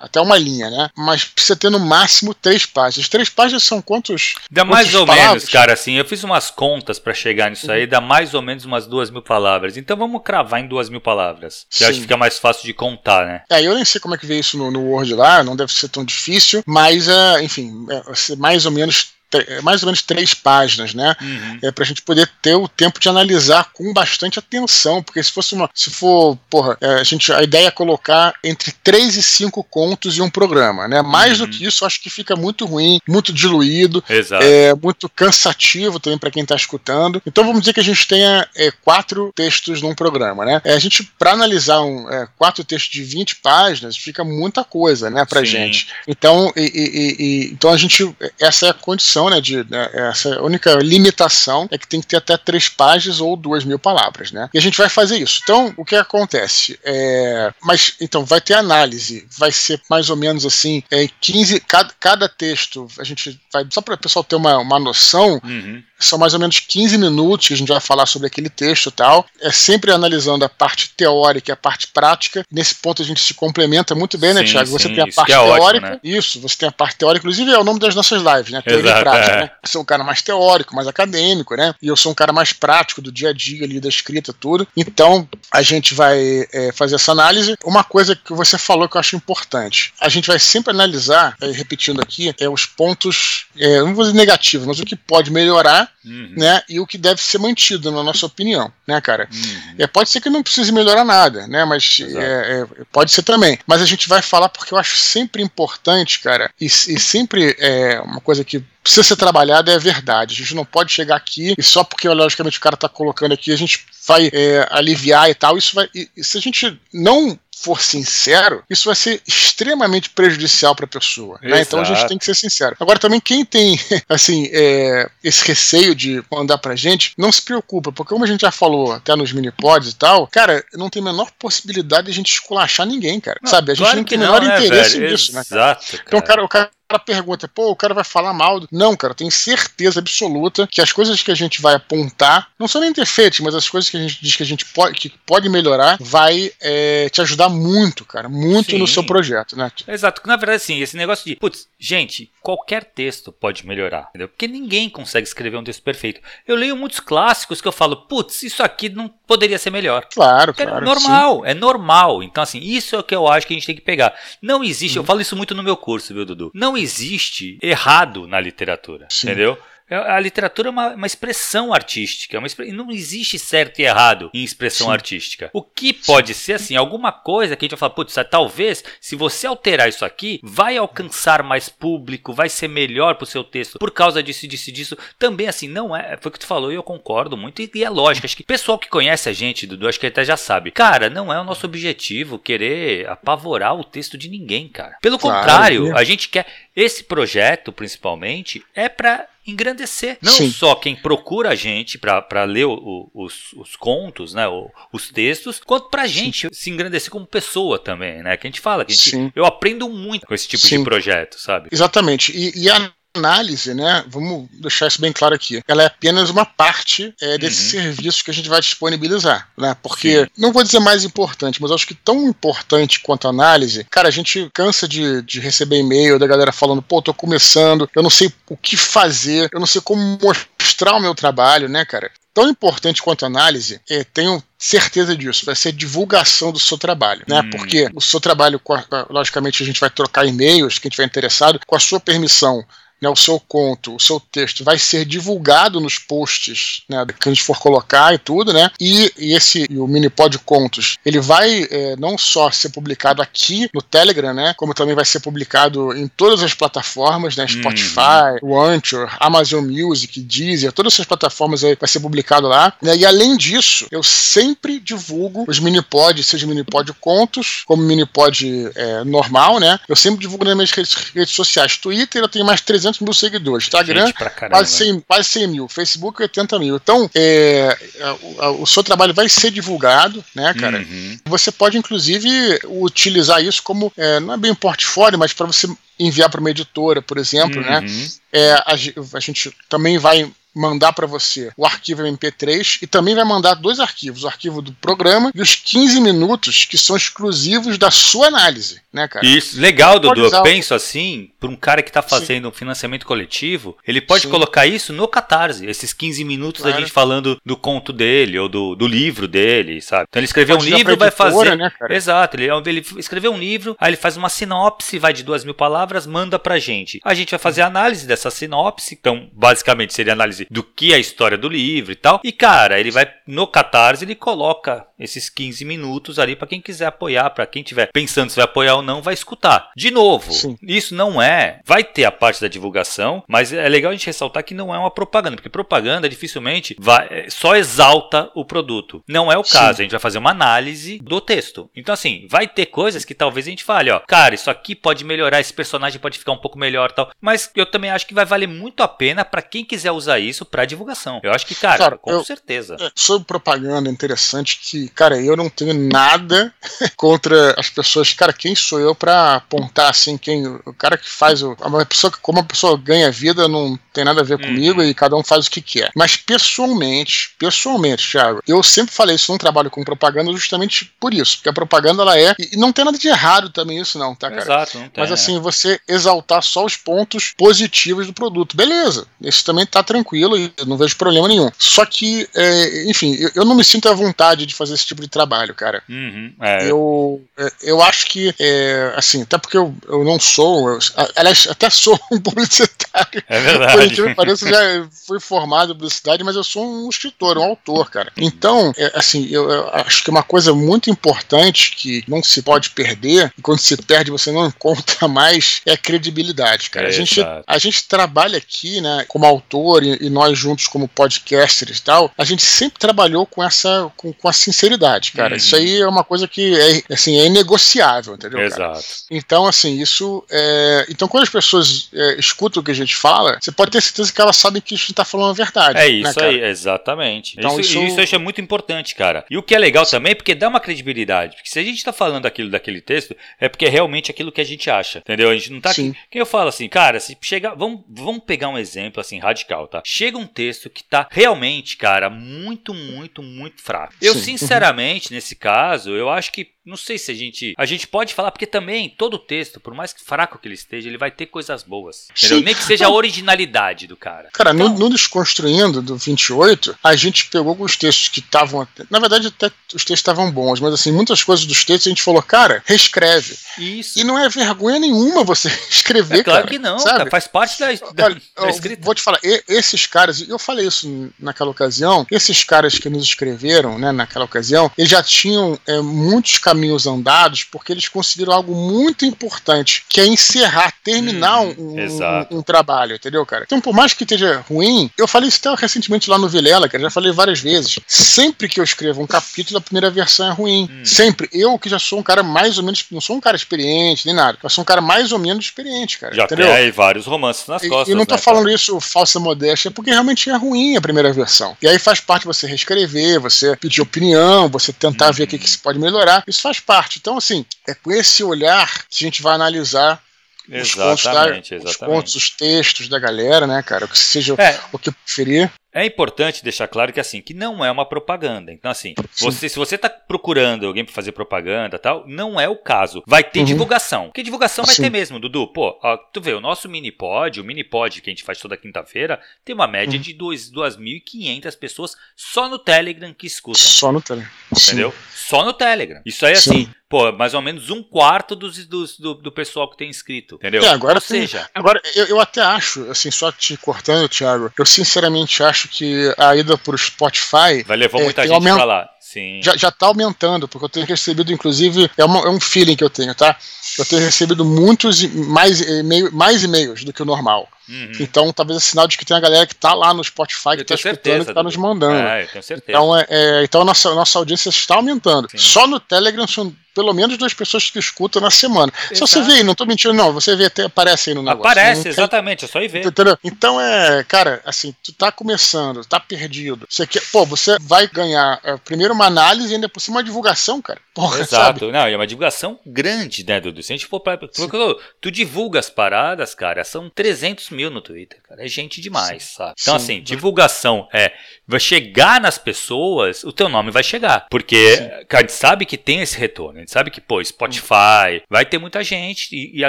até 0.00 0.20
uma 0.20 0.38
linha, 0.38 0.70
né? 0.70 0.88
Mas 0.96 1.24
precisa 1.24 1.56
ter 1.56 1.70
no 1.70 1.78
máximo 1.78 2.32
três 2.34 2.64
páginas. 2.64 3.08
Três 3.08 3.28
páginas 3.28 3.62
são 3.62 3.82
quantos? 3.82 4.34
Dá 4.50 4.64
mais 4.64 4.94
ou 4.94 5.06
palavras? 5.06 5.28
menos, 5.28 5.48
cara. 5.48 5.74
Assim, 5.74 5.94
eu 5.94 6.04
fiz 6.04 6.24
umas 6.24 6.50
contas 6.50 6.98
para 6.98 7.12
chegar 7.12 7.50
nisso 7.50 7.70
aí. 7.70 7.86
Dá 7.86 8.00
mais 8.00 8.32
ou 8.32 8.40
menos 8.40 8.64
umas 8.64 8.86
duas 8.86 9.10
mil 9.10 9.22
palavras. 9.22 9.76
Então 9.76 9.96
vamos 9.96 10.22
cravar 10.24 10.60
em 10.60 10.66
duas 10.66 10.88
mil 10.88 11.00
palavras. 11.00 11.66
Que 11.70 11.84
acho 11.84 11.94
que 11.94 12.00
fica 12.02 12.16
mais 12.16 12.38
fácil 12.38 12.64
de 12.64 12.72
contar, 12.72 13.26
né? 13.26 13.42
É, 13.50 13.62
eu 13.62 13.74
nem 13.74 13.84
sei 13.84 14.00
como 14.00 14.14
é 14.14 14.18
que 14.18 14.26
veio 14.26 14.40
isso 14.40 14.56
no, 14.56 14.70
no 14.70 14.80
Word 14.86 15.14
lá. 15.14 15.44
Não 15.44 15.54
deve 15.54 15.72
ser 15.72 15.88
tão 15.88 16.04
difícil. 16.04 16.62
Mas, 16.66 17.06
uh, 17.06 17.40
enfim, 17.42 17.86
é, 17.90 18.36
mais 18.36 18.64
ou 18.64 18.72
menos 18.72 19.19
mais 19.62 19.82
ou 19.82 19.86
menos 19.86 20.02
três 20.02 20.34
páginas, 20.34 20.94
né? 20.94 21.14
Uhum. 21.20 21.58
É 21.62 21.70
pra 21.70 21.84
gente 21.84 22.02
poder 22.02 22.30
ter 22.42 22.54
o 22.54 22.68
tempo 22.68 22.98
de 22.98 23.08
analisar 23.08 23.70
com 23.72 23.92
bastante 23.92 24.38
atenção, 24.38 25.02
porque 25.02 25.22
se 25.22 25.30
fosse 25.30 25.54
uma, 25.54 25.68
se 25.74 25.90
for, 25.90 26.36
porra, 26.48 26.76
é, 26.80 26.94
a 26.94 27.04
gente 27.04 27.32
a 27.32 27.42
ideia 27.42 27.68
é 27.68 27.70
colocar 27.70 28.34
entre 28.42 28.72
três 28.82 29.16
e 29.16 29.22
cinco 29.22 29.62
contos 29.62 30.18
em 30.18 30.20
um 30.22 30.30
programa, 30.30 30.88
né? 30.88 31.02
Mais 31.02 31.40
uhum. 31.40 31.46
do 31.46 31.52
que 31.52 31.64
isso, 31.64 31.84
acho 31.84 32.02
que 32.02 32.10
fica 32.10 32.36
muito 32.36 32.66
ruim, 32.66 33.00
muito 33.08 33.32
diluído, 33.32 34.02
Exato. 34.08 34.42
é 34.44 34.74
muito 34.74 35.08
cansativo 35.08 36.00
também 36.00 36.18
para 36.18 36.30
quem 36.30 36.44
tá 36.44 36.54
escutando. 36.54 37.22
Então 37.26 37.44
vamos 37.44 37.60
dizer 37.60 37.72
que 37.72 37.80
a 37.80 37.84
gente 37.84 38.06
tenha 38.06 38.48
é, 38.56 38.70
quatro 38.70 39.32
textos 39.34 39.82
num 39.82 39.94
programa, 39.94 40.44
né? 40.44 40.60
É, 40.64 40.74
a 40.74 40.78
gente 40.78 41.02
para 41.18 41.32
analisar 41.32 41.80
um, 41.82 42.10
é, 42.10 42.28
quatro 42.36 42.64
textos 42.64 42.90
de 42.90 43.02
20 43.02 43.36
páginas 43.36 43.96
fica 43.96 44.24
muita 44.24 44.64
coisa, 44.64 45.10
né, 45.10 45.24
pra 45.24 45.40
Sim. 45.40 45.46
gente. 45.46 45.88
Então, 46.06 46.52
e, 46.56 46.60
e, 46.60 47.22
e, 47.22 47.52
então 47.52 47.70
a 47.70 47.76
gente 47.76 48.14
essa 48.38 48.66
é 48.66 48.70
a 48.70 48.74
condição 48.74 49.19
né, 49.28 49.40
de, 49.40 49.64
né, 49.68 49.90
essa 49.92 50.40
única 50.40 50.74
limitação 50.76 51.68
é 51.70 51.76
que 51.76 51.86
tem 51.86 52.00
que 52.00 52.06
ter 52.06 52.16
até 52.16 52.36
três 52.36 52.68
páginas 52.68 53.20
ou 53.20 53.36
duas 53.36 53.64
mil 53.64 53.78
palavras, 53.78 54.30
né? 54.32 54.48
E 54.54 54.58
a 54.58 54.62
gente 54.62 54.78
vai 54.78 54.88
fazer 54.88 55.18
isso. 55.18 55.40
Então, 55.42 55.74
o 55.76 55.84
que 55.84 55.96
acontece? 55.96 56.78
É, 56.84 57.52
mas, 57.62 57.94
então, 58.00 58.24
vai 58.24 58.40
ter 58.40 58.54
análise, 58.54 59.26
vai 59.36 59.52
ser 59.52 59.80
mais 59.90 60.08
ou 60.08 60.16
menos 60.16 60.46
assim, 60.46 60.82
é, 60.90 61.08
15, 61.20 61.60
cada, 61.60 61.92
cada 61.98 62.28
texto, 62.28 62.86
a 62.98 63.04
gente 63.04 63.38
vai, 63.52 63.66
só 63.70 63.80
para 63.80 63.94
o 63.94 63.98
pessoal 63.98 64.24
ter 64.24 64.36
uma, 64.36 64.58
uma 64.58 64.78
noção, 64.78 65.40
uhum. 65.44 65.82
São 66.00 66.18
mais 66.18 66.34
ou 66.34 66.40
menos 66.40 66.58
15 66.58 66.98
minutos 66.98 67.48
que 67.48 67.54
a 67.54 67.56
gente 67.56 67.68
vai 67.68 67.80
falar 67.80 68.06
sobre 68.06 68.26
aquele 68.26 68.48
texto 68.48 68.88
e 68.88 68.92
tal. 68.92 69.26
É 69.40 69.52
sempre 69.52 69.92
analisando 69.92 70.44
a 70.44 70.48
parte 70.48 70.90
teórica 70.96 71.50
e 71.50 71.52
a 71.52 71.56
parte 71.56 71.88
prática. 71.88 72.44
Nesse 72.50 72.74
ponto 72.74 73.02
a 73.02 73.04
gente 73.04 73.20
se 73.20 73.34
complementa 73.34 73.94
muito 73.94 74.18
bem, 74.18 74.34
né, 74.34 74.42
Thiago? 74.42 74.70
Você 74.70 74.88
sim, 74.88 74.94
tem 74.94 75.04
a 75.04 75.12
parte 75.12 75.32
é 75.32 75.34
teórica. 75.34 75.64
Ótimo, 75.64 75.86
né? 75.86 76.00
Isso, 76.02 76.40
você 76.40 76.56
tem 76.56 76.68
a 76.68 76.72
parte 76.72 76.96
teórica. 76.96 77.20
Inclusive 77.20 77.52
é 77.52 77.58
o 77.58 77.64
nome 77.64 77.78
das 77.78 77.94
nossas 77.94 78.22
lives, 78.22 78.50
né? 78.50 78.62
Teoria 78.62 78.90
Exato, 78.90 79.00
e 79.00 79.02
prática, 79.02 79.32
é. 79.32 79.40
né? 79.42 79.50
Você 79.64 79.76
é 79.76 79.80
um 79.80 79.84
cara 79.84 80.02
mais 80.02 80.22
teórico, 80.22 80.74
mais 80.74 80.88
acadêmico, 80.88 81.54
né? 81.54 81.74
E 81.82 81.88
eu 81.88 81.96
sou 81.96 82.12
um 82.12 82.14
cara 82.14 82.32
mais 82.32 82.52
prático 82.52 83.02
do 83.02 83.12
dia 83.12 83.30
a 83.30 83.32
dia 83.32 83.64
ali, 83.64 83.80
da 83.80 83.88
escrita, 83.88 84.32
tudo. 84.32 84.66
Então 84.76 85.28
a 85.52 85.62
gente 85.62 85.94
vai 85.94 86.46
é, 86.52 86.72
fazer 86.72 86.94
essa 86.94 87.12
análise. 87.12 87.56
Uma 87.64 87.84
coisa 87.84 88.16
que 88.16 88.32
você 88.32 88.56
falou 88.56 88.88
que 88.88 88.96
eu 88.96 89.00
acho 89.00 89.16
importante. 89.16 89.92
A 90.00 90.08
gente 90.08 90.26
vai 90.26 90.38
sempre 90.38 90.72
analisar, 90.72 91.36
é, 91.40 91.50
repetindo 91.50 92.00
aqui, 92.00 92.34
é 92.38 92.48
os 92.48 92.66
pontos, 92.66 93.46
é, 93.56 93.80
não 93.80 93.94
vou 93.94 94.04
dizer 94.04 94.16
negativos, 94.16 94.66
mas 94.66 94.78
o 94.78 94.84
que 94.84 94.96
pode 94.96 95.30
melhorar 95.30 95.89
Uhum. 96.04 96.34
Né, 96.36 96.62
e 96.68 96.80
o 96.80 96.86
que 96.86 96.96
deve 96.96 97.20
ser 97.20 97.38
mantido, 97.38 97.92
na 97.92 98.02
nossa 98.02 98.24
opinião, 98.24 98.72
né, 98.86 99.00
cara? 99.00 99.28
Uhum. 99.32 99.74
É, 99.78 99.86
pode 99.86 100.08
ser 100.10 100.20
que 100.20 100.30
não 100.30 100.42
precise 100.42 100.72
melhorar 100.72 101.04
nada, 101.04 101.46
né? 101.46 101.64
Mas 101.64 101.98
é, 102.00 102.62
é, 102.62 102.66
pode 102.90 103.12
ser 103.12 103.22
também. 103.22 103.58
Mas 103.66 103.82
a 103.82 103.86
gente 103.86 104.08
vai 104.08 104.22
falar 104.22 104.48
porque 104.48 104.72
eu 104.72 104.78
acho 104.78 104.96
sempre 104.96 105.42
importante, 105.42 106.20
cara, 106.20 106.50
e, 106.60 106.66
e 106.66 106.68
sempre 106.68 107.54
é 107.58 108.00
uma 108.00 108.20
coisa 108.20 108.44
que 108.44 108.64
precisa 108.82 109.02
ser 109.02 109.16
trabalhada 109.16 109.70
é 109.72 109.76
a 109.76 109.78
verdade. 109.78 110.34
A 110.34 110.36
gente 110.38 110.54
não 110.54 110.64
pode 110.64 110.92
chegar 110.92 111.16
aqui 111.16 111.54
e 111.56 111.62
só 111.62 111.84
porque, 111.84 112.08
logicamente, 112.08 112.58
o 112.58 112.60
cara 112.60 112.76
tá 112.76 112.88
colocando 112.88 113.32
aqui, 113.32 113.52
a 113.52 113.56
gente 113.56 113.84
vai 114.06 114.30
é, 114.32 114.66
aliviar 114.70 115.28
e 115.30 115.34
tal. 115.34 115.56
Isso 115.56 115.74
vai. 115.74 115.88
E, 115.94 116.08
se 116.22 116.38
a 116.38 116.40
gente 116.40 116.80
não 116.92 117.38
for 117.62 117.80
sincero, 117.80 118.64
isso 118.70 118.86
vai 118.86 118.94
ser 118.94 119.20
extremamente 119.26 120.10
prejudicial 120.10 120.74
para 120.74 120.86
a 120.86 120.88
pessoa. 120.88 121.38
Né? 121.42 121.60
Então 121.60 121.80
a 121.80 121.84
gente 121.84 122.06
tem 122.06 122.16
que 122.16 122.24
ser 122.24 122.34
sincero. 122.34 122.76
Agora 122.80 122.98
também 122.98 123.20
quem 123.20 123.44
tem 123.44 123.78
assim 124.08 124.48
é, 124.52 125.08
esse 125.22 125.46
receio 125.46 125.94
de 125.94 126.22
mandar 126.30 126.58
para 126.58 126.74
gente, 126.74 127.12
não 127.18 127.30
se 127.30 127.42
preocupa, 127.42 127.92
porque 127.92 128.12
como 128.12 128.24
a 128.24 128.28
gente 128.28 128.40
já 128.40 128.50
falou 128.50 128.92
até 128.92 129.14
nos 129.14 129.32
mini 129.32 129.50
pods 129.50 129.90
e 129.90 129.96
tal, 129.96 130.26
cara, 130.26 130.64
não 130.74 130.88
tem 130.88 131.02
a 131.02 131.04
menor 131.04 131.30
possibilidade 131.38 132.06
de 132.06 132.12
a 132.12 132.14
gente 132.14 132.32
esculachar 132.32 132.86
ninguém, 132.86 133.20
cara. 133.20 133.38
Não, 133.42 133.50
Sabe? 133.50 133.72
A 133.72 133.74
gente 133.74 133.84
claro 133.84 133.98
não 133.98 134.04
tem 134.04 134.18
o 134.18 134.20
menor 134.20 134.42
né, 134.42 134.58
interesse 134.58 134.98
velho? 134.98 135.12
nisso, 135.12 135.30
Exato, 135.32 135.54
né? 135.54 135.58
Cara? 135.60 136.04
Então, 136.06 136.20
cara, 136.22 136.44
o 136.44 136.48
cara 136.48 136.70
pergunta, 136.98 137.48
pô, 137.48 137.70
o 137.70 137.76
cara 137.76 137.94
vai 137.94 138.04
falar 138.04 138.32
mal. 138.32 138.62
Não, 138.70 138.96
cara, 138.96 139.14
tenho 139.14 139.30
certeza 139.30 140.00
absoluta 140.00 140.66
que 140.66 140.80
as 140.80 140.92
coisas 140.92 141.22
que 141.22 141.30
a 141.30 141.34
gente 141.34 141.60
vai 141.60 141.74
apontar, 141.74 142.48
não 142.58 142.68
são 142.68 142.80
nem 142.80 142.92
defeitos, 142.92 143.40
mas 143.40 143.54
as 143.54 143.68
coisas 143.68 143.90
que 143.90 143.96
a 143.96 144.00
gente 144.00 144.20
diz 144.22 144.36
que 144.36 144.42
a 144.42 144.46
gente 144.46 144.64
pode, 144.66 144.98
que 144.98 145.10
pode 145.26 145.48
melhorar, 145.48 145.96
vai 146.00 146.52
é, 146.60 147.08
te 147.08 147.20
ajudar 147.20 147.48
muito, 147.48 148.04
cara, 148.04 148.28
muito 148.28 148.72
Sim. 148.72 148.78
no 148.78 148.86
seu 148.86 149.04
projeto, 149.04 149.56
né? 149.56 149.70
Exato. 149.86 150.22
Na 150.26 150.36
verdade, 150.36 150.62
sim, 150.62 150.80
esse 150.80 150.96
negócio 150.96 151.24
de, 151.24 151.36
putz, 151.36 151.68
gente, 151.78 152.30
qualquer 152.42 152.84
texto 152.84 153.32
pode 153.32 153.66
melhorar, 153.66 154.08
entendeu? 154.10 154.28
Porque 154.28 154.48
ninguém 154.48 154.88
consegue 154.88 155.26
escrever 155.26 155.56
um 155.56 155.64
texto 155.64 155.82
perfeito. 155.82 156.20
Eu 156.46 156.56
leio 156.56 156.76
muitos 156.76 157.00
clássicos 157.00 157.60
que 157.60 157.68
eu 157.68 157.72
falo, 157.72 157.96
putz, 157.96 158.42
isso 158.42 158.62
aqui 158.62 158.88
não 158.88 159.08
poderia 159.08 159.58
ser 159.58 159.70
melhor. 159.70 160.06
Claro, 160.12 160.54
claro. 160.54 160.78
É 160.78 160.80
normal, 160.80 161.36
sim. 161.36 161.42
é 161.46 161.54
normal. 161.54 162.22
Então, 162.22 162.42
assim, 162.42 162.58
isso 162.58 162.96
é 162.96 162.98
o 162.98 163.02
que 163.02 163.14
eu 163.14 163.28
acho 163.28 163.46
que 163.46 163.52
a 163.52 163.56
gente 163.56 163.66
tem 163.66 163.74
que 163.74 163.80
pegar. 163.80 164.14
Não 164.42 164.64
existe, 164.64 164.98
uhum. 164.98 165.02
eu 165.02 165.06
falo 165.06 165.20
isso 165.20 165.36
muito 165.36 165.54
no 165.54 165.62
meu 165.62 165.76
curso, 165.76 166.14
viu, 166.14 166.24
Dudu? 166.24 166.50
Não 166.54 166.76
existe 166.80 167.58
errado 167.62 168.26
na 168.26 168.40
literatura, 168.40 169.06
sim. 169.10 169.28
entendeu? 169.28 169.58
É, 169.90 169.96
a 169.96 170.20
literatura 170.20 170.68
é 170.68 170.70
uma, 170.70 170.88
uma 170.94 171.06
expressão 171.06 171.74
artística, 171.74 172.38
uma 172.38 172.46
não 172.72 172.92
existe 172.92 173.38
certo 173.38 173.80
e 173.80 173.82
errado 173.82 174.30
em 174.32 174.44
expressão 174.44 174.86
Sim. 174.86 174.92
artística. 174.92 175.50
O 175.52 175.62
que 175.62 175.92
pode 175.92 176.32
ser, 176.32 176.54
assim, 176.54 176.76
alguma 176.76 177.10
coisa 177.10 177.56
que 177.56 177.64
a 177.64 177.66
gente 177.66 177.72
vai 177.72 177.78
falar, 177.80 177.94
putz, 177.94 178.14
talvez, 178.30 178.84
se 179.00 179.16
você 179.16 179.48
alterar 179.48 179.88
isso 179.88 180.04
aqui, 180.04 180.38
vai 180.44 180.76
alcançar 180.76 181.42
mais 181.42 181.68
público, 181.68 182.32
vai 182.32 182.48
ser 182.48 182.68
melhor 182.68 183.16
pro 183.16 183.26
seu 183.26 183.42
texto, 183.42 183.80
por 183.80 183.90
causa 183.90 184.22
disso, 184.22 184.46
disso, 184.46 184.70
disso. 184.70 184.96
Também, 185.18 185.48
assim, 185.48 185.66
não 185.66 185.96
é, 185.96 186.16
foi 186.20 186.28
o 186.28 186.32
que 186.32 186.38
tu 186.38 186.46
falou 186.46 186.70
e 186.70 186.76
eu 186.76 186.82
concordo 186.84 187.36
muito, 187.36 187.60
e, 187.60 187.68
e 187.74 187.82
é 187.82 187.90
lógico, 187.90 188.26
acho 188.26 188.36
que 188.36 188.42
o 188.42 188.46
pessoal 188.46 188.78
que 188.78 188.88
conhece 188.88 189.28
a 189.28 189.32
gente, 189.32 189.66
Dudu, 189.66 189.88
acho 189.88 189.98
que 189.98 190.06
até 190.06 190.24
já 190.24 190.36
sabe. 190.36 190.70
Cara, 190.70 191.10
não 191.10 191.32
é 191.32 191.40
o 191.40 191.44
nosso 191.44 191.66
objetivo 191.66 192.38
querer 192.38 193.08
apavorar 193.08 193.74
o 193.74 193.82
texto 193.82 194.16
de 194.16 194.28
ninguém, 194.28 194.68
cara. 194.68 194.96
Pelo 195.02 195.18
claro, 195.18 195.40
contrário, 195.40 195.88
é. 195.88 195.98
a 195.98 196.04
gente 196.04 196.28
quer, 196.28 196.46
esse 196.74 197.04
projeto, 197.04 197.72
principalmente, 197.72 198.64
é 198.74 198.88
para 198.88 199.28
engrandecer. 199.46 200.18
Não 200.22 200.32
Sim. 200.32 200.50
só 200.50 200.74
quem 200.74 200.94
procura 200.94 201.50
a 201.50 201.54
gente 201.54 201.98
para 201.98 202.44
ler 202.44 202.66
o, 202.66 202.72
o, 202.72 203.24
os, 203.24 203.52
os, 203.54 203.76
contos, 203.76 204.34
né, 204.34 204.46
o, 204.46 204.70
os 204.92 205.10
textos, 205.10 205.60
quanto 205.60 205.88
para 205.88 206.02
a 206.02 206.06
gente 206.06 206.42
Sim. 206.48 206.48
se 206.52 206.70
engrandecer 206.70 207.10
como 207.10 207.26
pessoa 207.26 207.78
também, 207.78 208.22
né? 208.22 208.36
Que 208.36 208.46
a 208.46 208.50
gente 208.50 208.60
fala, 208.60 208.84
que 208.84 208.92
a 208.92 208.94
gente, 208.94 209.32
eu 209.34 209.44
aprendo 209.44 209.88
muito 209.88 210.26
com 210.26 210.34
esse 210.34 210.46
tipo 210.46 210.62
Sim. 210.62 210.78
de 210.78 210.84
projeto, 210.84 211.40
sabe? 211.40 211.68
Exatamente. 211.72 212.32
E, 212.36 212.64
e 212.64 212.70
a 212.70 212.92
análise, 213.16 213.74
né, 213.74 214.04
vamos 214.08 214.48
deixar 214.52 214.86
isso 214.86 215.00
bem 215.00 215.12
claro 215.12 215.34
aqui, 215.34 215.62
ela 215.66 215.82
é 215.82 215.86
apenas 215.86 216.30
uma 216.30 216.44
parte 216.44 217.12
é, 217.20 217.36
desse 217.36 217.76
uhum. 217.76 217.82
serviço 217.82 218.24
que 218.24 218.30
a 218.30 218.34
gente 218.34 218.48
vai 218.48 218.60
disponibilizar, 218.60 219.48
né, 219.58 219.76
porque, 219.82 220.24
Sim. 220.24 220.30
não 220.38 220.52
vou 220.52 220.62
dizer 220.62 220.78
mais 220.78 221.04
importante, 221.04 221.60
mas 221.60 221.72
acho 221.72 221.86
que 221.86 221.94
tão 221.94 222.28
importante 222.28 223.00
quanto 223.00 223.26
a 223.26 223.30
análise, 223.30 223.84
cara, 223.90 224.08
a 224.08 224.12
gente 224.12 224.48
cansa 224.54 224.86
de, 224.86 225.22
de 225.22 225.40
receber 225.40 225.78
e-mail 225.78 226.18
da 226.18 226.26
galera 226.26 226.52
falando, 226.52 226.82
pô, 226.82 227.02
tô 227.02 227.12
começando, 227.12 227.90
eu 227.94 228.02
não 228.02 228.10
sei 228.10 228.32
o 228.48 228.56
que 228.56 228.76
fazer, 228.76 229.48
eu 229.52 229.58
não 229.58 229.66
sei 229.66 229.80
como 229.80 230.18
mostrar 230.22 230.94
o 230.94 231.00
meu 231.00 231.14
trabalho, 231.14 231.68
né, 231.68 231.84
cara, 231.84 232.12
tão 232.32 232.48
importante 232.48 233.02
quanto 233.02 233.24
a 233.24 233.26
análise, 233.26 233.80
é, 233.90 234.04
tenho 234.04 234.42
certeza 234.56 235.16
disso, 235.16 235.44
vai 235.44 235.56
ser 235.56 235.72
divulgação 235.72 236.52
do 236.52 236.58
seu 236.58 236.78
trabalho, 236.78 237.24
né? 237.26 237.40
Hum. 237.40 237.50
Porque 237.50 237.88
o 237.94 238.00
seu 238.00 238.20
trabalho, 238.20 238.60
logicamente, 239.08 239.62
a 239.62 239.66
gente 239.66 239.80
vai 239.80 239.90
trocar 239.90 240.26
e-mails, 240.26 240.78
quem 240.78 240.90
tiver 240.90 241.04
interessado, 241.04 241.58
com 241.66 241.74
a 241.74 241.80
sua 241.80 241.98
permissão 241.98 242.64
né, 243.00 243.08
o 243.08 243.16
seu 243.16 243.40
conto, 243.40 243.94
o 243.94 244.00
seu 244.00 244.20
texto 244.20 244.64
vai 244.64 244.78
ser 244.78 245.04
divulgado 245.04 245.80
nos 245.80 245.98
posts 245.98 246.82
né, 246.88 247.04
que 247.18 247.28
a 247.28 247.32
gente 247.32 247.42
for 247.42 247.58
colocar 247.58 248.14
e 248.14 248.18
tudo, 248.18 248.52
né? 248.52 248.70
E, 248.80 249.12
e 249.18 249.34
esse 249.34 249.66
e 249.68 249.78
o 249.78 249.86
Minipod 249.86 250.38
Contos, 250.40 250.98
ele 251.04 251.20
vai 251.20 251.66
é, 251.70 251.96
não 251.96 252.16
só 252.18 252.50
ser 252.50 252.70
publicado 252.70 253.22
aqui 253.22 253.68
no 253.74 253.82
Telegram, 253.82 254.34
né? 254.34 254.54
Como 254.56 254.74
também 254.74 254.94
vai 254.94 255.04
ser 255.04 255.20
publicado 255.20 255.96
em 255.96 256.08
todas 256.08 256.42
as 256.42 256.54
plataformas, 256.54 257.36
né? 257.36 257.46
Spotify, 257.46 258.42
uhum. 258.42 258.50
o 258.50 258.60
Anchor, 258.60 259.14
Amazon 259.18 259.64
Music, 259.64 260.20
Deezer, 260.20 260.72
todas 260.72 260.94
essas 260.94 261.06
plataformas 261.06 261.64
aí 261.64 261.76
vai 261.78 261.88
ser 261.88 262.00
publicado 262.00 262.46
lá. 262.48 262.72
Né, 262.82 262.96
e 262.96 263.06
além 263.06 263.36
disso, 263.36 263.86
eu 263.90 264.02
sempre 264.02 264.78
divulgo 264.80 265.44
os 265.48 265.58
minipods, 265.58 266.26
seja 266.26 266.46
minipod 266.46 266.92
contos, 266.94 267.62
como 267.66 267.82
minipod 267.82 268.70
é, 268.74 269.04
normal, 269.04 269.58
né? 269.58 269.78
Eu 269.88 269.96
sempre 269.96 270.20
divulgo 270.20 270.44
nas 270.44 270.54
minhas 270.54 270.70
redes, 270.70 270.94
redes 271.14 271.34
sociais. 271.34 271.76
Twitter 271.76 272.22
eu 272.22 272.28
tenho 272.28 272.44
mais 272.44 272.60
300 272.60 272.89
200 272.90 273.00
mil 273.00 273.12
seguidores. 273.12 273.66
Instagram, 273.66 274.12
quase 274.50 274.72
100, 274.72 275.00
quase 275.00 275.28
100 275.28 275.46
mil. 275.48 275.68
Facebook, 275.68 276.22
80 276.22 276.58
mil. 276.58 276.76
Então, 276.76 277.08
é, 277.14 277.76
o, 278.22 278.62
o, 278.62 278.66
seu 278.66 278.82
trabalho 278.82 279.14
vai 279.14 279.28
ser 279.28 279.50
divulgado, 279.50 280.24
né, 280.34 280.52
cara? 280.54 280.78
Uhum. 280.78 281.18
Você 281.26 281.52
pode, 281.52 281.78
inclusive, 281.78 282.28
utilizar 282.64 283.42
isso 283.42 283.62
como, 283.62 283.92
é, 283.96 284.20
não 284.20 284.34
é 284.34 284.36
bem 284.36 284.50
um 284.50 284.56
portfólio, 284.56 285.18
mas 285.18 285.32
para 285.32 285.46
você 285.46 285.68
enviar 285.98 286.30
para 286.30 286.40
uma 286.40 286.50
editora, 286.50 287.02
por 287.02 287.18
exemplo, 287.18 287.60
né? 287.60 287.80
uhum. 287.80 287.84
né? 287.84 288.08
É, 288.32 288.52
a, 288.52 288.74
a, 289.14 289.20
gente 289.20 289.54
também 289.68 289.98
vai 289.98 290.30
mandar 290.54 290.92
para 290.92 291.06
você 291.06 291.50
o 291.56 291.64
arquivo 291.64 292.02
MP3 292.02 292.78
e 292.82 292.86
também 292.86 293.14
vai 293.14 293.24
mandar 293.24 293.54
dois 293.54 293.80
arquivos, 293.80 294.24
o 294.24 294.28
arquivo 294.28 294.60
do 294.60 294.72
programa 294.72 295.30
e 295.34 295.40
os 295.40 295.54
15 295.54 296.00
minutos 296.00 296.64
que 296.64 296.76
são 296.76 296.96
exclusivos 296.96 297.78
da 297.78 297.90
sua 297.90 298.26
análise, 298.26 298.80
né, 298.92 299.06
cara? 299.08 299.24
Isso, 299.24 299.60
legal, 299.60 299.98
Dudu. 299.98 300.26
Eu 300.26 300.42
penso 300.42 300.74
assim, 300.74 301.30
para 301.38 301.48
um 301.48 301.56
cara 301.56 301.82
que 301.82 301.90
está 301.90 302.02
fazendo 302.02 302.44
Sim. 302.44 302.48
um 302.48 302.52
financiamento 302.52 303.06
coletivo, 303.06 303.76
ele 303.86 304.00
pode 304.00 304.22
Sim. 304.22 304.30
colocar 304.30 304.66
isso 304.66 304.92
no 304.92 305.06
Catarse, 305.08 305.66
esses 305.66 305.92
15 305.92 306.24
minutos 306.24 306.62
claro. 306.62 306.76
da 306.76 306.80
gente 306.80 306.92
falando 306.92 307.40
do 307.44 307.56
conto 307.56 307.92
dele 307.92 308.38
ou 308.38 308.48
do, 308.48 308.74
do 308.74 308.86
livro 308.86 309.28
dele, 309.28 309.80
sabe? 309.80 310.06
Então 310.08 310.20
ele 310.20 310.26
escreveu 310.26 310.56
um 310.56 310.62
livro, 310.62 310.96
vai 310.96 311.10
fazer. 311.10 311.56
Né, 311.56 311.70
Exato, 311.88 312.36
ele, 312.36 312.50
ele 312.66 312.84
escreveu 312.96 313.32
um 313.32 313.38
livro, 313.38 313.76
aí 313.78 313.90
ele 313.90 313.96
faz 313.96 314.16
uma 314.16 314.28
sinopse, 314.28 314.98
vai 314.98 315.12
de 315.12 315.22
duas 315.22 315.44
mil 315.44 315.54
palavras, 315.54 316.06
manda 316.06 316.38
pra 316.38 316.58
gente. 316.58 317.00
A 317.04 317.14
gente 317.14 317.30
vai 317.30 317.38
fazer 317.38 317.62
a 317.62 317.66
análise 317.66 318.06
dessa 318.06 318.30
sinopse, 318.30 318.96
então 318.98 319.28
basicamente 319.32 319.94
seria 319.94 320.12
análise 320.12 320.39
do 320.50 320.62
que 320.62 320.92
é 320.92 320.96
a 320.96 320.98
história 321.00 321.36
do 321.36 321.48
livro 321.48 321.92
e 321.92 321.96
tal. 321.96 322.20
E 322.24 322.32
cara, 322.32 322.78
ele 322.78 322.90
vai 322.90 323.10
no 323.26 323.46
Catarse, 323.46 324.04
ele 324.04 324.14
coloca 324.14 324.86
esses 324.98 325.30
15 325.30 325.64
minutos 325.64 326.18
ali 326.18 326.36
para 326.36 326.48
quem 326.48 326.60
quiser 326.60 326.86
apoiar, 326.86 327.30
para 327.30 327.46
quem 327.46 327.62
tiver 327.62 327.90
pensando 327.92 328.30
se 328.30 328.36
vai 328.36 328.44
apoiar 328.44 328.76
ou 328.76 328.82
não, 328.82 329.00
vai 329.00 329.14
escutar. 329.14 329.70
De 329.76 329.90
novo, 329.90 330.32
Sim. 330.32 330.56
isso 330.62 330.94
não 330.94 331.20
é, 331.20 331.60
vai 331.64 331.82
ter 331.82 332.04
a 332.04 332.12
parte 332.12 332.40
da 332.40 332.48
divulgação, 332.48 333.24
mas 333.26 333.52
é 333.52 333.68
legal 333.68 333.90
a 333.90 333.94
gente 333.94 334.06
ressaltar 334.06 334.44
que 334.44 334.54
não 334.54 334.74
é 334.74 334.78
uma 334.78 334.90
propaganda, 334.90 335.36
porque 335.36 335.48
propaganda 335.48 336.08
dificilmente 336.08 336.76
vai 336.78 337.06
é, 337.10 337.30
só 337.30 337.56
exalta 337.56 338.30
o 338.34 338.44
produto. 338.44 339.02
Não 339.08 339.32
é 339.32 339.38
o 339.38 339.42
caso, 339.42 339.76
Sim. 339.76 339.82
a 339.82 339.84
gente 339.84 339.90
vai 339.92 340.00
fazer 340.00 340.18
uma 340.18 340.30
análise 340.30 340.98
do 341.02 341.20
texto. 341.20 341.70
Então 341.74 341.92
assim, 341.92 342.26
vai 342.28 342.46
ter 342.46 342.66
coisas 342.66 343.04
que 343.04 343.14
talvez 343.14 343.46
a 343.46 343.50
gente 343.50 343.64
fale, 343.64 343.90
ó, 343.90 344.00
cara, 344.00 344.34
isso 344.34 344.50
aqui 344.50 344.74
pode 344.74 345.04
melhorar, 345.04 345.40
esse 345.40 345.52
personagem 345.52 346.00
pode 346.00 346.18
ficar 346.18 346.32
um 346.32 346.38
pouco 346.38 346.58
melhor, 346.58 346.92
tal. 346.92 347.10
Mas 347.20 347.50
eu 347.54 347.66
também 347.66 347.90
acho 347.90 348.06
que 348.06 348.14
vai 348.14 348.24
valer 348.24 348.48
muito 348.48 348.82
a 348.82 348.88
pena 348.88 349.24
para 349.24 349.42
quem 349.42 349.64
quiser 349.64 349.92
usar 349.92 350.18
isso 350.18 350.29
isso 350.30 350.44
para 350.44 350.64
divulgação. 350.64 351.20
Eu 351.22 351.32
acho 351.32 351.46
que, 351.46 351.54
cara, 351.54 351.78
cara 351.78 351.98
com 351.98 352.10
eu, 352.10 352.24
certeza. 352.24 352.76
É, 352.80 352.90
sobre 352.94 353.26
propaganda, 353.26 353.90
interessante 353.90 354.58
que, 354.62 354.88
cara, 354.88 355.20
eu 355.20 355.36
não 355.36 355.50
tenho 355.50 355.74
nada 355.74 356.52
contra 356.96 357.54
as 357.58 357.68
pessoas. 357.68 358.12
Cara, 358.12 358.32
quem 358.32 358.54
sou 358.54 358.80
eu 358.80 358.94
para 358.94 359.36
apontar 359.36 359.90
assim 359.90 360.16
quem 360.16 360.46
o 360.46 360.74
cara 360.74 360.96
que 360.96 361.08
faz 361.08 361.42
o, 361.42 361.56
uma 361.60 361.84
pessoa 361.84 362.12
como 362.22 362.40
a 362.40 362.44
pessoa 362.44 362.78
ganha 362.78 363.10
vida 363.10 363.48
não 363.48 363.78
tem 363.92 364.04
nada 364.04 364.20
a 364.20 364.24
ver 364.24 364.34
uhum. 364.34 364.46
comigo 364.46 364.82
e 364.82 364.94
cada 364.94 365.16
um 365.16 365.22
faz 365.22 365.46
o 365.46 365.50
que 365.50 365.60
quer. 365.60 365.90
Mas 365.94 366.16
pessoalmente, 366.16 367.34
pessoalmente, 367.38 368.10
Thiago, 368.10 368.42
eu 368.46 368.62
sempre 368.62 368.94
falei 368.94 369.16
isso, 369.16 369.30
não 369.30 369.38
trabalho 369.38 369.70
com 369.70 369.84
propaganda 369.84 370.32
justamente 370.32 370.84
por 371.00 371.12
isso, 371.12 371.36
porque 371.36 371.48
a 371.48 371.52
propaganda 371.52 372.02
ela 372.02 372.18
é 372.18 372.34
e 372.38 372.56
não 372.56 372.72
tem 372.72 372.84
nada 372.84 372.98
de 372.98 373.08
errado 373.08 373.50
também 373.50 373.80
isso 373.80 373.98
não, 373.98 374.14
tá, 374.14 374.30
cara? 374.30 374.42
Exato, 374.42 374.78
não 374.78 374.88
tem, 374.88 375.02
Mas 375.02 375.12
assim, 375.12 375.36
é. 375.36 375.40
você 375.40 375.80
exaltar 375.88 376.42
só 376.42 376.64
os 376.64 376.76
pontos 376.76 377.32
positivos 377.36 378.06
do 378.06 378.12
produto, 378.12 378.56
beleza? 378.56 379.06
Isso 379.20 379.44
também 379.44 379.66
tá 379.66 379.82
tranquilo 379.82 380.19
tranquilo 380.20 380.36
e 380.36 380.52
não 380.66 380.76
vejo 380.76 380.96
problema 380.96 381.28
nenhum. 381.28 381.50
Só 381.58 381.84
que, 381.86 382.28
é, 382.34 382.90
enfim, 382.90 383.14
eu, 383.14 383.30
eu, 383.36 383.44
não 383.44 383.54
me 383.54 383.64
sinto 383.64 383.88
à 383.88 383.94
vontade 383.94 384.44
de 384.46 384.54
fazer 384.54 384.74
esse 384.74 384.86
tipo 384.86 385.00
de 385.00 385.08
trabalho, 385.08 385.54
cara. 385.54 385.82
Uhum, 385.88 386.32
é. 386.40 386.70
eu, 386.70 387.22
é, 387.38 387.52
eu 387.62 387.82
acho 387.82 388.06
que, 388.06 388.34
é, 388.38 388.92
assim, 388.96 389.22
até 389.22 389.38
porque 389.38 389.56
eu, 389.56 389.74
eu 389.88 390.04
não 390.04 390.18
sou, 390.18 390.70
eu, 390.70 390.78
aliás, 391.16 391.46
até 391.48 391.70
sou 391.70 391.98
um 392.12 392.20
publicitário. 392.20 393.22
É 393.28 393.40
verdade. 393.40 393.96
Por 393.96 394.14
parece, 394.14 394.48
já 394.48 394.88
fui 395.06 395.20
formado 395.20 395.72
em 395.72 395.74
publicidade, 395.74 396.24
mas 396.24 396.36
eu 396.36 396.44
sou 396.44 396.64
um 396.64 396.88
escritor, 396.88 397.38
um 397.38 397.44
autor, 397.44 397.90
cara. 397.90 398.12
Então, 398.16 398.72
é, 398.76 398.92
assim, 398.94 399.26
eu, 399.30 399.48
eu, 399.50 399.70
acho 399.74 400.04
que 400.04 400.10
uma 400.10 400.22
coisa 400.22 400.52
muito 400.54 400.90
importante 400.90 401.72
que 401.76 402.04
não 402.06 402.22
se 402.22 402.42
pode 402.42 402.70
perder, 402.70 403.32
e 403.38 403.42
quando 403.42 403.58
se 403.58 403.76
perde 403.76 404.10
você 404.10 404.30
não 404.30 404.46
encontra 404.46 405.06
mais, 405.08 405.62
é 405.64 405.72
a 405.72 405.78
credibilidade, 405.78 406.70
cara. 406.70 406.88
a, 406.88 406.90
gente, 406.90 407.20
a 407.46 407.58
gente 407.58 407.86
trabalha 407.86 408.38
aqui, 408.38 408.80
né, 408.80 409.04
como 409.08 409.24
autor 409.30 409.82
e, 409.82 409.98
e 410.00 410.09
nós 410.10 410.38
juntos 410.38 410.66
como 410.66 410.88
podcasters 410.88 411.78
e 411.78 411.82
tal, 411.82 412.12
a 412.16 412.24
gente 412.24 412.42
sempre 412.42 412.78
trabalhou 412.78 413.26
com 413.26 413.42
essa 413.42 413.90
com, 413.96 414.12
com 414.12 414.28
a 414.28 414.32
sinceridade, 414.32 415.12
cara. 415.12 415.30
Uhum. 415.30 415.36
Isso 415.36 415.56
aí 415.56 415.80
é 415.80 415.86
uma 415.86 416.04
coisa 416.04 416.26
que 416.26 416.58
é, 416.58 416.94
assim, 416.94 417.18
é 417.18 417.26
inegociável, 417.26 418.14
entendeu? 418.14 418.40
Exato. 418.40 418.60
Cara? 418.60 418.80
Então, 419.10 419.46
assim, 419.46 419.80
isso 419.80 420.24
é... 420.30 420.86
Então, 420.88 421.08
quando 421.08 421.24
as 421.24 421.30
pessoas 421.30 421.88
é, 421.92 422.18
escutam 422.18 422.60
o 422.60 422.64
que 422.64 422.70
a 422.70 422.74
gente 422.74 422.94
fala, 422.94 423.38
você 423.40 423.52
pode 423.52 423.70
ter 423.70 423.80
certeza 423.80 424.12
que 424.12 424.20
elas 424.20 424.36
sabem 424.36 424.60
que 424.60 424.74
a 424.74 424.78
gente 424.78 424.94
tá 424.94 425.04
falando 425.04 425.30
a 425.30 425.34
verdade. 425.34 425.78
É 425.78 425.88
né, 425.88 425.88
isso 425.88 426.20
né, 426.20 426.26
aí, 426.26 426.44
exatamente. 426.44 427.36
Então, 427.38 427.58
isso, 427.58 427.78
isso... 427.78 428.00
isso 428.00 428.14
eu 428.14 428.20
é 428.20 428.22
muito 428.22 428.40
importante, 428.40 428.94
cara. 428.94 429.24
E 429.30 429.36
o 429.36 429.42
que 429.42 429.54
é 429.54 429.58
legal 429.58 429.86
também, 429.86 430.14
porque 430.14 430.34
dá 430.34 430.48
uma 430.48 430.60
credibilidade. 430.60 431.36
Porque 431.36 431.50
se 431.50 431.58
a 431.58 431.62
gente 431.62 431.84
tá 431.84 431.92
falando 431.92 432.26
aquilo 432.26 432.50
daquele 432.50 432.80
texto, 432.80 433.16
é 433.38 433.48
porque 433.48 433.66
é 433.66 433.68
realmente 433.68 434.10
aquilo 434.10 434.32
que 434.32 434.40
a 434.40 434.44
gente 434.44 434.70
acha, 434.70 434.98
entendeu? 434.98 435.30
A 435.30 435.34
gente 435.34 435.52
não 435.52 435.60
tá 435.60 435.72
Sim. 435.72 435.94
Quem 436.10 436.20
eu 436.20 436.26
falo 436.26 436.48
assim, 436.48 436.68
cara, 436.68 436.98
se 437.00 437.16
chegar. 437.20 437.54
Vamos, 437.54 437.80
vamos 437.88 438.22
pegar 438.24 438.48
um 438.48 438.58
exemplo 438.58 439.00
assim, 439.00 439.18
radical, 439.18 439.66
tá? 439.66 439.82
Chega 440.00 440.16
um 440.16 440.26
texto 440.26 440.70
que 440.70 440.82
tá 440.82 441.06
realmente, 441.10 441.76
cara, 441.76 442.08
muito, 442.08 442.72
muito, 442.72 443.22
muito 443.22 443.60
fraco. 443.60 443.92
Eu, 444.00 444.14
Sim. 444.14 444.38
sinceramente, 444.38 445.12
nesse 445.12 445.36
caso, 445.36 445.90
eu 445.90 446.08
acho 446.08 446.32
que 446.32 446.48
não 446.64 446.76
sei 446.76 446.98
se 446.98 447.10
a 447.10 447.14
gente. 447.14 447.54
A 447.56 447.64
gente 447.64 447.86
pode 447.86 448.14
falar, 448.14 448.30
porque 448.30 448.46
também 448.46 448.88
todo 448.88 449.18
texto, 449.18 449.58
por 449.58 449.74
mais 449.74 449.94
fraco 449.98 450.38
que 450.38 450.46
ele 450.46 450.54
esteja, 450.54 450.88
ele 450.88 450.98
vai 450.98 451.10
ter 451.10 451.26
coisas 451.26 451.62
boas. 451.62 452.08
Nem 452.44 452.54
que 452.54 452.62
seja 452.62 452.86
a 452.86 452.90
originalidade 452.90 453.86
do 453.86 453.96
cara. 453.96 454.28
Cara, 454.32 454.52
então, 454.52 454.68
no, 454.68 454.78
no 454.78 454.90
Desconstruindo 454.90 455.80
do 455.82 455.96
28, 455.96 456.78
a 456.84 456.94
gente 456.94 457.26
pegou 457.26 457.48
alguns 457.48 457.76
textos 457.76 458.08
que 458.08 458.20
estavam. 458.20 458.66
Na 458.90 459.00
verdade, 459.00 459.28
até 459.28 459.46
os 459.74 459.84
textos 459.84 459.98
estavam 460.00 460.30
bons, 460.30 460.60
mas 460.60 460.74
assim, 460.74 460.92
muitas 460.92 461.24
coisas 461.24 461.46
dos 461.46 461.64
textos 461.64 461.86
a 461.86 461.90
gente 461.90 462.02
falou, 462.02 462.22
cara, 462.22 462.62
reescreve. 462.66 463.36
Isso. 463.58 463.98
E 463.98 464.04
não 464.04 464.18
é 464.18 464.28
vergonha 464.28 464.78
nenhuma 464.78 465.24
você 465.24 465.48
escrever, 465.68 466.20
é 466.20 466.24
claro 466.24 466.40
cara, 466.42 466.50
que 466.50 466.58
não, 466.58 466.78
sabe? 466.78 466.98
Cara, 466.98 467.10
faz 467.10 467.26
parte 467.26 467.58
da, 467.58 467.72
da, 467.72 468.04
Olha, 468.04 468.22
da 468.36 468.50
escrita. 468.50 468.84
Vou 468.84 468.94
te 468.94 469.02
falar, 469.02 469.18
esses 469.48 469.86
caras, 469.90 470.26
eu 470.26 470.38
falei 470.38 470.66
isso 470.66 471.10
naquela 471.18 471.50
ocasião, 471.50 472.06
esses 472.10 472.42
caras 472.42 472.78
que 472.78 472.88
nos 472.88 473.04
escreveram, 473.04 473.78
né, 473.78 473.92
naquela 473.92 474.24
ocasião, 474.24 474.70
eles 474.78 474.90
já 474.90 475.02
tinham 475.02 475.58
é, 475.66 475.80
muitos 475.80 476.38
caminhos 476.38 476.86
andados 476.86 477.44
porque 477.44 477.72
eles 477.72 477.88
conseguiram 477.88 478.32
algo 478.32 478.54
muito 478.54 479.04
importante, 479.04 479.84
que 479.88 480.00
é 480.00 480.06
encerrar, 480.06 480.72
terminar 480.82 481.42
hum, 481.42 481.54
um, 481.58 481.74
um, 481.76 482.38
um, 482.38 482.42
trabalho, 482.42 482.94
entendeu, 482.94 483.24
cara? 483.26 483.44
Então, 483.44 483.60
por 483.60 483.74
mais 483.74 483.92
que 483.92 484.04
esteja 484.04 484.44
ruim, 484.48 484.90
eu 484.96 485.06
falei 485.06 485.28
isso 485.28 485.38
até 485.44 485.60
recentemente 485.60 486.08
lá 486.08 486.16
no 486.16 486.28
Vilela, 486.28 486.68
cara, 486.68 486.84
já 486.84 486.90
falei 486.90 487.12
várias 487.12 487.40
vezes. 487.40 487.78
Sempre 487.86 488.48
que 488.48 488.60
eu 488.60 488.64
escrevo 488.64 489.02
um 489.02 489.06
capítulo, 489.06 489.58
a 489.58 489.60
primeira 489.60 489.90
versão 489.90 490.28
é 490.28 490.32
ruim. 490.32 490.68
Hum. 490.70 490.84
Sempre. 490.84 491.28
Eu 491.32 491.58
que 491.58 491.68
já 491.68 491.78
sou 491.78 491.98
um 491.98 492.02
cara 492.02 492.22
mais 492.22 492.58
ou 492.58 492.64
menos, 492.64 492.84
não 492.90 493.00
sou 493.00 493.16
um 493.16 493.20
cara 493.20 493.36
experiente, 493.36 494.06
nem 494.06 494.14
nada. 494.14 494.38
Eu 494.42 494.50
sou 494.50 494.62
um 494.62 494.64
cara 494.64 494.80
mais 494.80 495.12
ou 495.12 495.18
menos 495.18 495.44
experiente, 495.44 495.98
cara. 495.98 496.14
Já 496.14 496.24
entendeu? 496.24 496.46
tem 496.46 496.54
aí 496.54 496.70
vários 496.70 497.06
romances 497.06 497.46
nas 497.46 497.66
costas. 497.66 497.88
E, 497.88 497.92
e 497.92 497.94
não 497.94 498.06
tô 498.06 498.14
né, 498.14 498.20
falando 498.20 498.44
cara? 498.44 498.54
isso 498.54 498.78
falsa 498.80 499.18
modéstia, 499.18 499.70
porque 499.80 499.90
realmente 499.90 500.28
é 500.28 500.36
ruim 500.36 500.76
a 500.76 500.80
primeira 500.80 501.10
versão. 501.10 501.56
E 501.62 501.66
aí 501.66 501.78
faz 501.78 502.00
parte 502.00 502.26
você 502.26 502.46
reescrever, 502.46 503.18
você 503.18 503.56
pedir 503.56 503.80
opinião, 503.80 504.46
você 504.46 504.74
tentar 504.74 505.08
hum. 505.08 505.12
ver 505.12 505.24
o 505.24 505.26
que, 505.26 505.38
que 505.38 505.48
se 505.48 505.56
pode 505.56 505.78
melhorar. 505.78 506.22
Isso 506.26 506.42
faz 506.42 506.60
parte. 506.60 506.98
Então, 506.98 507.16
assim, 507.16 507.46
é 507.66 507.74
com 507.74 507.90
esse 507.90 508.22
olhar 508.22 508.84
que 508.90 509.02
a 509.02 509.06
gente 509.06 509.22
vai 509.22 509.34
analisar 509.34 510.02
os 510.48 510.74
contos, 510.74 511.04
da, 511.04 511.28
os 511.64 511.76
contos, 511.76 512.14
os 512.14 512.30
textos 512.30 512.88
da 512.88 512.98
galera, 512.98 513.46
né, 513.46 513.62
cara? 513.62 513.86
O 513.86 513.88
que 513.88 513.98
seja 513.98 514.34
é. 514.36 514.60
o 514.70 514.78
que 514.78 514.90
preferir. 514.90 515.50
É 515.72 515.84
importante 515.84 516.42
deixar 516.42 516.66
claro 516.66 516.92
que 516.92 517.00
assim, 517.00 517.20
que 517.20 517.32
não 517.32 517.64
é 517.64 517.70
uma 517.70 517.86
propaganda. 517.86 518.52
Então 518.52 518.70
assim, 518.70 518.94
você, 519.18 519.48
se 519.48 519.56
você 519.56 519.76
está 519.76 519.88
procurando 519.88 520.66
alguém 520.66 520.84
para 520.84 520.94
fazer 520.94 521.12
propaganda 521.12 521.78
tal, 521.78 522.04
não 522.06 522.40
é 522.40 522.48
o 522.48 522.56
caso. 522.56 523.02
Vai 523.06 523.22
ter 523.22 523.40
uhum. 523.40 523.44
divulgação. 523.44 524.04
Porque 524.06 524.22
divulgação 524.22 524.64
vai 524.64 524.74
Sim. 524.74 524.82
ter 524.82 524.90
mesmo, 524.90 525.20
Dudu. 525.20 525.46
Pô, 525.52 525.78
ó, 525.82 525.96
tu 525.96 526.20
vê, 526.20 526.32
o 526.32 526.40
nosso 526.40 526.68
mini 526.68 526.90
pod, 526.90 527.40
o 527.40 527.44
mini 527.44 527.62
pod 527.62 528.00
que 528.00 528.10
a 528.10 528.12
gente 528.12 528.24
faz 528.24 528.38
toda 528.40 528.56
quinta-feira, 528.56 529.20
tem 529.44 529.54
uma 529.54 529.68
média 529.68 529.96
uhum. 529.96 530.02
de 530.02 530.14
2.500 530.14 531.58
pessoas 531.58 531.96
só 532.16 532.48
no 532.48 532.58
Telegram 532.58 533.14
que 533.14 533.26
escutam. 533.26 533.60
Só 533.60 533.92
no 533.92 534.02
Telegram. 534.02 534.30
Entendeu? 534.52 534.90
Sim. 534.90 535.10
Só 535.30 535.44
no 535.44 535.52
Telegram. 535.52 536.02
Isso 536.04 536.26
aí 536.26 536.32
assim, 536.32 536.64
Sim. 536.64 536.74
pô, 536.88 537.12
mais 537.12 537.34
ou 537.34 537.40
menos 537.40 537.70
um 537.70 537.84
quarto 537.84 538.34
dos, 538.34 538.66
dos 538.66 538.98
do, 538.98 539.14
do, 539.14 539.30
pessoal 539.30 539.70
que 539.70 539.76
tem 539.76 539.88
inscrito. 539.88 540.34
Entendeu? 540.36 540.64
É, 540.64 540.68
agora 540.68 540.94
ou 540.96 541.00
tem, 541.00 541.20
seja, 541.20 541.48
agora 541.54 541.80
eu, 541.94 542.06
eu 542.06 542.20
até 542.20 542.40
acho, 542.40 542.90
assim, 542.90 543.12
só 543.12 543.30
te 543.30 543.56
cortando, 543.56 544.08
Thiago, 544.08 544.52
eu 544.58 544.66
sinceramente 544.66 545.40
acho 545.42 545.59
acho 545.60 545.68
que 545.68 546.14
a 546.16 546.36
ida 546.36 546.56
pro 546.56 546.76
Spotify. 546.78 547.62
Vai 547.66 547.76
levar 547.76 548.00
é, 548.00 548.04
muita 548.04 548.22
gente 548.22 548.32
aumenta, 548.32 548.56
pra 548.56 548.64
lá. 548.64 548.90
Sim. 549.00 549.40
Já, 549.42 549.56
já 549.56 549.70
tá 549.70 549.86
aumentando, 549.86 550.48
porque 550.48 550.64
eu 550.64 550.68
tenho 550.68 550.86
recebido, 550.86 551.32
inclusive, 551.32 551.90
é, 551.96 552.04
uma, 552.04 552.20
é 552.20 552.30
um 552.30 552.40
feeling 552.40 552.76
que 552.76 552.84
eu 552.84 552.90
tenho, 552.90 553.14
tá? 553.14 553.36
Eu 553.78 553.84
tenho 553.84 554.02
recebido 554.02 554.44
muitos 554.44 555.02
mais, 555.04 555.60
e-mail, 555.60 556.10
mais 556.12 556.42
e-mails 556.42 556.84
do 556.84 556.92
que 556.92 557.02
o 557.02 557.06
normal. 557.06 557.48
Uhum. 557.70 557.92
Então, 558.00 558.32
talvez 558.32 558.58
é 558.58 558.60
sinal 558.60 558.88
de 558.88 558.98
que 558.98 559.04
tem 559.04 559.16
a 559.16 559.20
galera 559.20 559.46
que 559.46 559.54
tá 559.54 559.72
lá 559.74 559.94
no 559.94 560.02
Spotify, 560.02 560.56
que 560.56 560.62
eu 560.62 560.64
tá 560.64 560.74
escutando 560.74 561.24
que 561.24 561.32
tá 561.32 561.42
nos 561.42 561.56
mandando. 561.56 561.94
É, 561.94 562.24
eu 562.24 562.28
tenho 562.28 562.42
certeza. 562.42 562.78
Então, 562.78 562.96
é, 562.96 563.06
é, 563.08 563.44
então 563.44 563.62
a 563.62 563.64
nossa, 563.64 563.94
nossa 563.94 564.18
audiência 564.18 564.48
está 564.48 564.74
aumentando. 564.74 565.30
Sim. 565.30 565.38
Só 565.38 565.66
no 565.66 565.78
Telegram 565.78 566.26
são 566.26 566.52
pelo 566.74 566.92
menos 566.94 567.18
duas 567.18 567.34
pessoas 567.34 567.70
que 567.70 567.78
escutam 567.78 568.22
na 568.22 568.30
semana. 568.30 568.72
Exato. 568.90 568.94
Se 568.94 569.00
você 569.00 569.22
vê 569.22 569.32
aí, 569.34 569.42
não 569.42 569.54
tô 569.54 569.66
mentindo, 569.66 569.92
não, 569.92 570.12
você 570.12 570.36
vê 570.36 570.46
até 570.46 570.64
aparece 570.64 571.10
aí 571.10 571.14
no 571.14 571.22
negócio. 571.22 571.40
Aparece, 571.40 571.88
exatamente, 571.88 572.44
é 572.44 572.48
só 572.48 572.60
ir 572.60 572.68
ver. 572.68 572.86
Entendeu? 572.86 573.18
Então 573.22 573.60
é, 573.60 574.02
cara, 574.04 574.40
assim, 574.46 574.74
tu 574.82 574.92
tá 574.92 575.10
começando, 575.12 575.84
tá 575.84 575.98
perdido. 575.98 576.66
Você 576.68 576.86
quer, 576.86 577.02
pô, 577.12 577.26
você 577.26 577.56
vai 577.60 577.86
ganhar 577.86 578.40
é, 578.42 578.56
primeiro 578.56 578.94
uma 578.94 579.06
análise 579.06 579.52
e 579.52 579.54
ainda 579.56 579.68
por 579.68 579.80
cima 579.80 579.98
uma 579.98 580.04
divulgação, 580.04 580.62
cara. 580.62 580.80
Porra, 580.94 581.20
Exato, 581.20 581.60
sabe? 581.60 581.72
não, 581.72 581.86
é 581.86 581.96
uma 581.96 582.06
divulgação 582.06 582.58
grande, 582.64 583.24
né, 583.26 583.40
Dudu? 583.40 583.62
Se 583.62 583.72
a 583.72 583.76
gente 583.76 583.86
for 583.86 584.00
pra. 584.00 584.16
Tu, 584.16 584.80
tu 585.00 585.10
divulga 585.10 585.58
as 585.58 585.68
paradas, 585.68 586.34
cara, 586.34 586.64
são 586.64 586.88
300 586.88 587.50
mil 587.50 587.59
no 587.68 587.82
Twitter, 587.82 588.22
cara. 588.22 588.44
É 588.44 588.48
gente 588.48 588.80
demais, 588.80 589.24
Sim. 589.24 589.36
sabe? 589.36 589.54
Então, 589.60 589.78
Sim. 589.78 589.84
assim, 589.84 590.02
divulgação 590.02 590.88
é. 590.92 591.12
Vai 591.46 591.58
chegar 591.58 592.20
nas 592.20 592.38
pessoas, 592.38 593.24
o 593.24 593.32
teu 593.32 593.48
nome 593.48 593.72
vai 593.72 593.82
chegar. 593.82 594.26
Porque, 594.30 594.76
Sim. 594.76 594.88
cara, 595.08 595.24
a 595.24 595.26
gente 595.26 595.32
sabe 595.32 595.66
que 595.66 595.76
tem 595.76 596.00
esse 596.00 596.16
retorno. 596.16 596.58
A 596.58 596.60
gente 596.60 596.70
sabe 596.70 596.90
que, 596.90 597.00
pô, 597.00 597.22
Spotify, 597.22 598.22
vai 598.30 598.46
ter 598.46 598.58
muita 598.58 598.84
gente 598.84 599.34
e, 599.34 599.58
e, 599.58 599.64
a 599.64 599.68